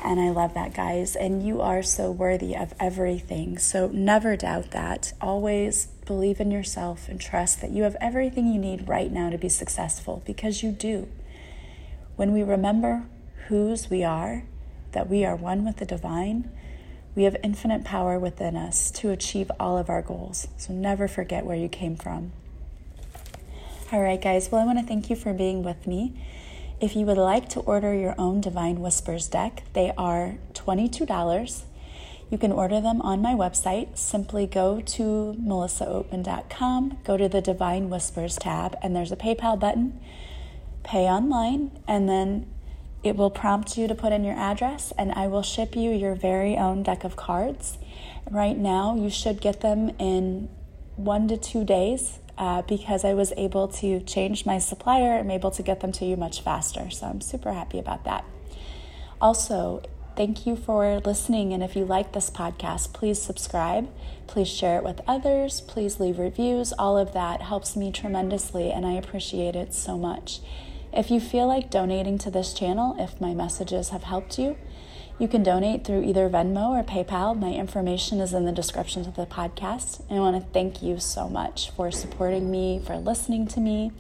And 0.03 0.19
I 0.19 0.31
love 0.31 0.55
that, 0.55 0.73
guys. 0.73 1.15
And 1.15 1.47
you 1.47 1.61
are 1.61 1.83
so 1.83 2.11
worthy 2.11 2.57
of 2.57 2.73
everything. 2.81 3.59
So 3.59 3.89
never 3.89 4.35
doubt 4.35 4.71
that. 4.71 5.13
Always 5.21 5.87
believe 6.07 6.41
in 6.41 6.51
yourself 6.51 7.09
and 7.09 7.21
trust 7.21 7.61
that 7.61 7.73
you 7.73 7.83
have 7.83 7.97
everything 8.01 8.51
you 8.51 8.59
need 8.59 8.89
right 8.89 9.13
now 9.13 9.29
to 9.29 9.37
be 9.37 9.51
successful 9.51 10.23
because 10.25 10.63
you 10.63 10.73
do. 10.73 11.09
When 12.17 12.33
we 12.33 12.43
remember 12.43 13.05
whose 13.49 13.91
we 13.91 14.03
are, 14.03 14.45
that 14.93 15.11
we 15.11 15.27
are 15.27 15.37
one 15.37 15.63
with 15.63 15.77
the 15.77 15.85
divine, 15.85 16.51
we 17.15 17.25
have 17.25 17.37
infinite 17.43 17.85
power 17.85 18.19
within 18.19 18.57
us 18.57 18.91
to 18.93 19.11
achieve 19.11 19.51
all 19.61 19.77
of 19.77 19.91
our 19.91 20.01
goals. 20.01 20.49
So 20.57 20.73
never 20.73 21.07
forget 21.07 21.45
where 21.45 21.57
you 21.57 21.69
came 21.69 21.97
from. 21.97 22.33
All 23.91 24.03
right, 24.03 24.21
guys. 24.21 24.53
Well, 24.53 24.61
I 24.61 24.67
want 24.67 24.79
to 24.79 24.85
thank 24.85 25.09
you 25.09 25.17
for 25.17 25.33
being 25.33 25.63
with 25.63 25.87
me. 25.87 26.13
If 26.79 26.95
you 26.95 27.07
would 27.07 27.17
like 27.17 27.49
to 27.51 27.61
order 27.61 27.95
your 27.95 28.15
own 28.19 28.43
Divine 28.43 28.81
Whispers 28.81 29.29
deck, 29.29 29.63
they 29.73 29.95
are 29.97 30.35
$22. 30.53 31.63
You 32.31 32.37
can 32.37 32.53
order 32.53 32.83
them 32.83 33.01
on 33.01 33.23
my 33.23 33.33
website. 33.33 33.97
Simply 33.97 34.47
go 34.47 34.83
to 34.83 35.35
melissaoatman.com, 35.41 36.99
go 37.03 37.17
to 37.17 37.31
the 37.31 37.41
Divine 37.41 37.89
Whispers 37.89 38.37
tab, 38.37 38.77
and 38.83 38.95
there's 38.95 39.11
a 39.11 39.17
PayPal 39.17 39.59
button. 39.59 39.99
Pay 40.85 41.05
online, 41.05 41.71
and 41.89 42.07
then 42.07 42.47
it 43.03 43.17
will 43.17 43.31
prompt 43.31 43.79
you 43.79 43.89
to 43.89 43.95
put 43.95 44.13
in 44.13 44.23
your 44.23 44.37
address, 44.37 44.93
and 44.99 45.13
I 45.13 45.29
will 45.29 45.43
ship 45.43 45.75
you 45.75 45.93
your 45.93 46.15
very 46.15 46.59
own 46.59 46.83
deck 46.83 47.05
of 47.05 47.17
cards. 47.17 47.79
Right 48.31 48.59
now, 48.59 48.97
you 48.97 49.09
should 49.09 49.41
get 49.41 49.63
them 49.63 49.93
in 49.99 50.51
one 50.97 51.27
to 51.29 51.39
two 51.39 51.65
days 51.65 52.19
uh, 52.39 52.63
because 52.63 53.05
I 53.05 53.13
was 53.13 53.33
able 53.37 53.69
to 53.69 54.01
change 54.01 54.47
my 54.47 54.59
supplier. 54.59 55.19
I'm 55.19 55.31
able 55.31 55.51
to 55.51 55.63
get 55.63 55.81
them 55.81 55.93
to 55.93 56.05
you 56.05 56.17
much 56.17 56.41
faster. 56.41 56.89
So 56.89 57.07
I'm 57.07 57.21
super 57.21 57.53
happy 57.53 57.79
about 57.79 58.05
that. 58.05 58.25
Also, 59.21 59.83
thank 60.17 60.47
you 60.47 60.55
for 60.57 61.01
listening. 61.01 61.53
And 61.53 61.63
if 61.63 61.75
you 61.75 61.85
like 61.85 62.13
this 62.13 62.31
podcast, 62.31 62.93
please 62.93 63.21
subscribe. 63.21 63.91
Please 64.29 64.49
share 64.49 64.79
it 64.79 64.85
with 64.85 65.01
others. 65.07 65.61
Please 65.61 65.99
leave 65.99 66.19
reviews. 66.19 66.73
All 66.79 66.97
of 66.97 67.13
that 67.13 67.43
helps 67.43 67.77
me 67.77 67.91
tremendously, 67.91 68.71
and 68.71 68.87
I 68.87 68.93
appreciate 68.93 69.57
it 69.57 69.75
so 69.75 69.99
much. 69.99 70.41
If 70.93 71.11
you 71.11 71.21
feel 71.21 71.47
like 71.47 71.71
donating 71.71 72.19
to 72.19 72.31
this 72.31 72.55
channel, 72.55 72.97
if 72.99 73.21
my 73.21 73.35
messages 73.35 73.91
have 73.91 74.05
helped 74.05 74.39
you, 74.39 74.57
you 75.19 75.27
can 75.27 75.43
donate 75.43 75.85
through 75.85 76.05
either 76.05 76.29
Venmo 76.29 76.71
or 76.79 76.85
PayPal. 76.85 77.39
My 77.39 77.53
information 77.53 78.21
is 78.21 78.33
in 78.33 78.45
the 78.45 78.53
description 78.53 79.05
of 79.07 79.17
the 79.17 79.27
podcast. 79.27 80.01
And 80.09 80.19
I 80.19 80.21
want 80.21 80.43
to 80.43 80.53
thank 80.53 80.83
you 80.83 81.01
so 81.01 81.29
much 81.29 81.71
for 81.71 81.91
supporting 81.91 82.51
me, 82.51 82.81
for 82.85 82.97
listening 82.97 83.49
to 83.49 83.61
me. 83.61 83.91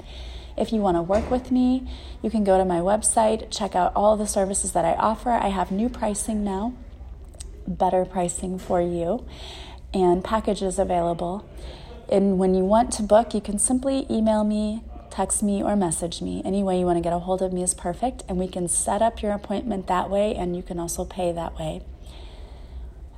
If 0.57 0.72
you 0.72 0.81
want 0.81 0.96
to 0.96 1.02
work 1.02 1.31
with 1.31 1.50
me, 1.50 1.88
you 2.22 2.31
can 2.31 2.44
go 2.44 2.57
to 2.57 2.64
my 2.64 2.78
website, 2.78 3.50
check 3.50 3.74
out 3.74 3.92
all 3.96 4.16
the 4.16 4.26
services 4.26 4.72
that 4.72 4.85
I 4.85 4.94
offer. 4.94 5.31
I 5.31 5.48
have 5.48 5.70
new 5.72 5.88
pricing 5.88 6.44
now, 6.44 6.74
better 7.66 8.04
pricing 8.04 8.59
for 8.59 8.81
you, 8.81 9.24
and 9.92 10.22
packages 10.22 10.78
available. 10.78 11.48
And 12.11 12.38
when 12.38 12.54
you 12.54 12.64
want 12.64 12.92
to 12.94 13.02
book, 13.02 13.35
you 13.35 13.40
can 13.40 13.59
simply 13.59 14.07
email 14.09 14.44
me 14.44 14.83
text 15.18 15.42
me 15.42 15.61
or 15.61 15.74
message 15.74 16.22
me. 16.22 16.40
Any 16.44 16.62
way 16.62 16.78
you 16.78 16.87
want 16.87 16.96
to 16.96 17.02
get 17.02 17.12
a 17.12 17.18
hold 17.18 17.42
of 17.42 17.52
me 17.52 17.64
is 17.64 17.74
perfect, 17.74 18.22
and 18.28 18.38
we 18.38 18.46
can 18.46 18.68
set 18.68 19.02
up 19.02 19.20
your 19.20 19.33
appointment 19.33 19.88
that 19.88 20.09
way, 20.09 20.33
and 20.33 20.54
you 20.54 20.62
can 20.62 20.78
also 20.78 21.04
pay 21.04 21.33
that 21.33 21.59
way. 21.59 21.83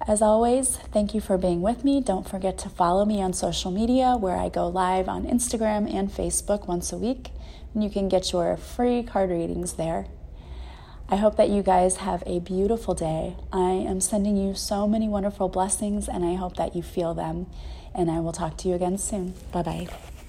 As 0.09 0.23
always, 0.23 0.79
thank 0.95 1.15
you 1.15 1.21
for 1.21 1.37
being 1.37 1.61
with 1.61 1.85
me. 1.85 2.01
Don't 2.01 2.27
forget 2.27 2.57
to 2.61 2.71
follow 2.71 3.05
me 3.05 3.21
on 3.21 3.35
social 3.35 3.71
media 3.71 4.17
where 4.17 4.39
I 4.39 4.49
go 4.49 4.67
live 4.67 5.11
on 5.11 5.27
Instagram 5.27 5.93
and 5.95 6.11
Facebook 6.11 6.67
once 6.67 6.91
a 6.91 6.97
week, 6.97 7.33
and 7.75 7.85
you 7.85 7.91
can 7.91 8.09
get 8.09 8.33
your 8.33 8.57
free 8.57 9.03
card 9.03 9.29
readings 9.29 9.75
there. 9.75 10.07
I 11.11 11.17
hope 11.17 11.37
that 11.37 11.51
you 11.51 11.63
guys 11.63 11.97
have 11.97 12.23
a 12.25 12.41
beautiful 12.41 12.95
day. 12.95 13.37
I 13.53 13.73
am 13.73 14.01
sending 14.01 14.39
you 14.39 14.55
so 14.55 14.89
many 14.89 15.07
wonderful 15.07 15.51
blessings, 15.51 16.09
and 16.09 16.25
I 16.25 16.37
hope 16.37 16.57
that 16.57 16.75
you 16.75 16.83
feel 16.83 17.13
them. 17.13 17.47
And 17.95 18.11
I 18.11 18.21
will 18.21 18.33
talk 18.33 18.57
to 18.59 18.69
you 18.69 18.75
again 18.75 18.97
soon. 18.97 19.35
Bye 19.53 19.63
bye. 19.63 20.20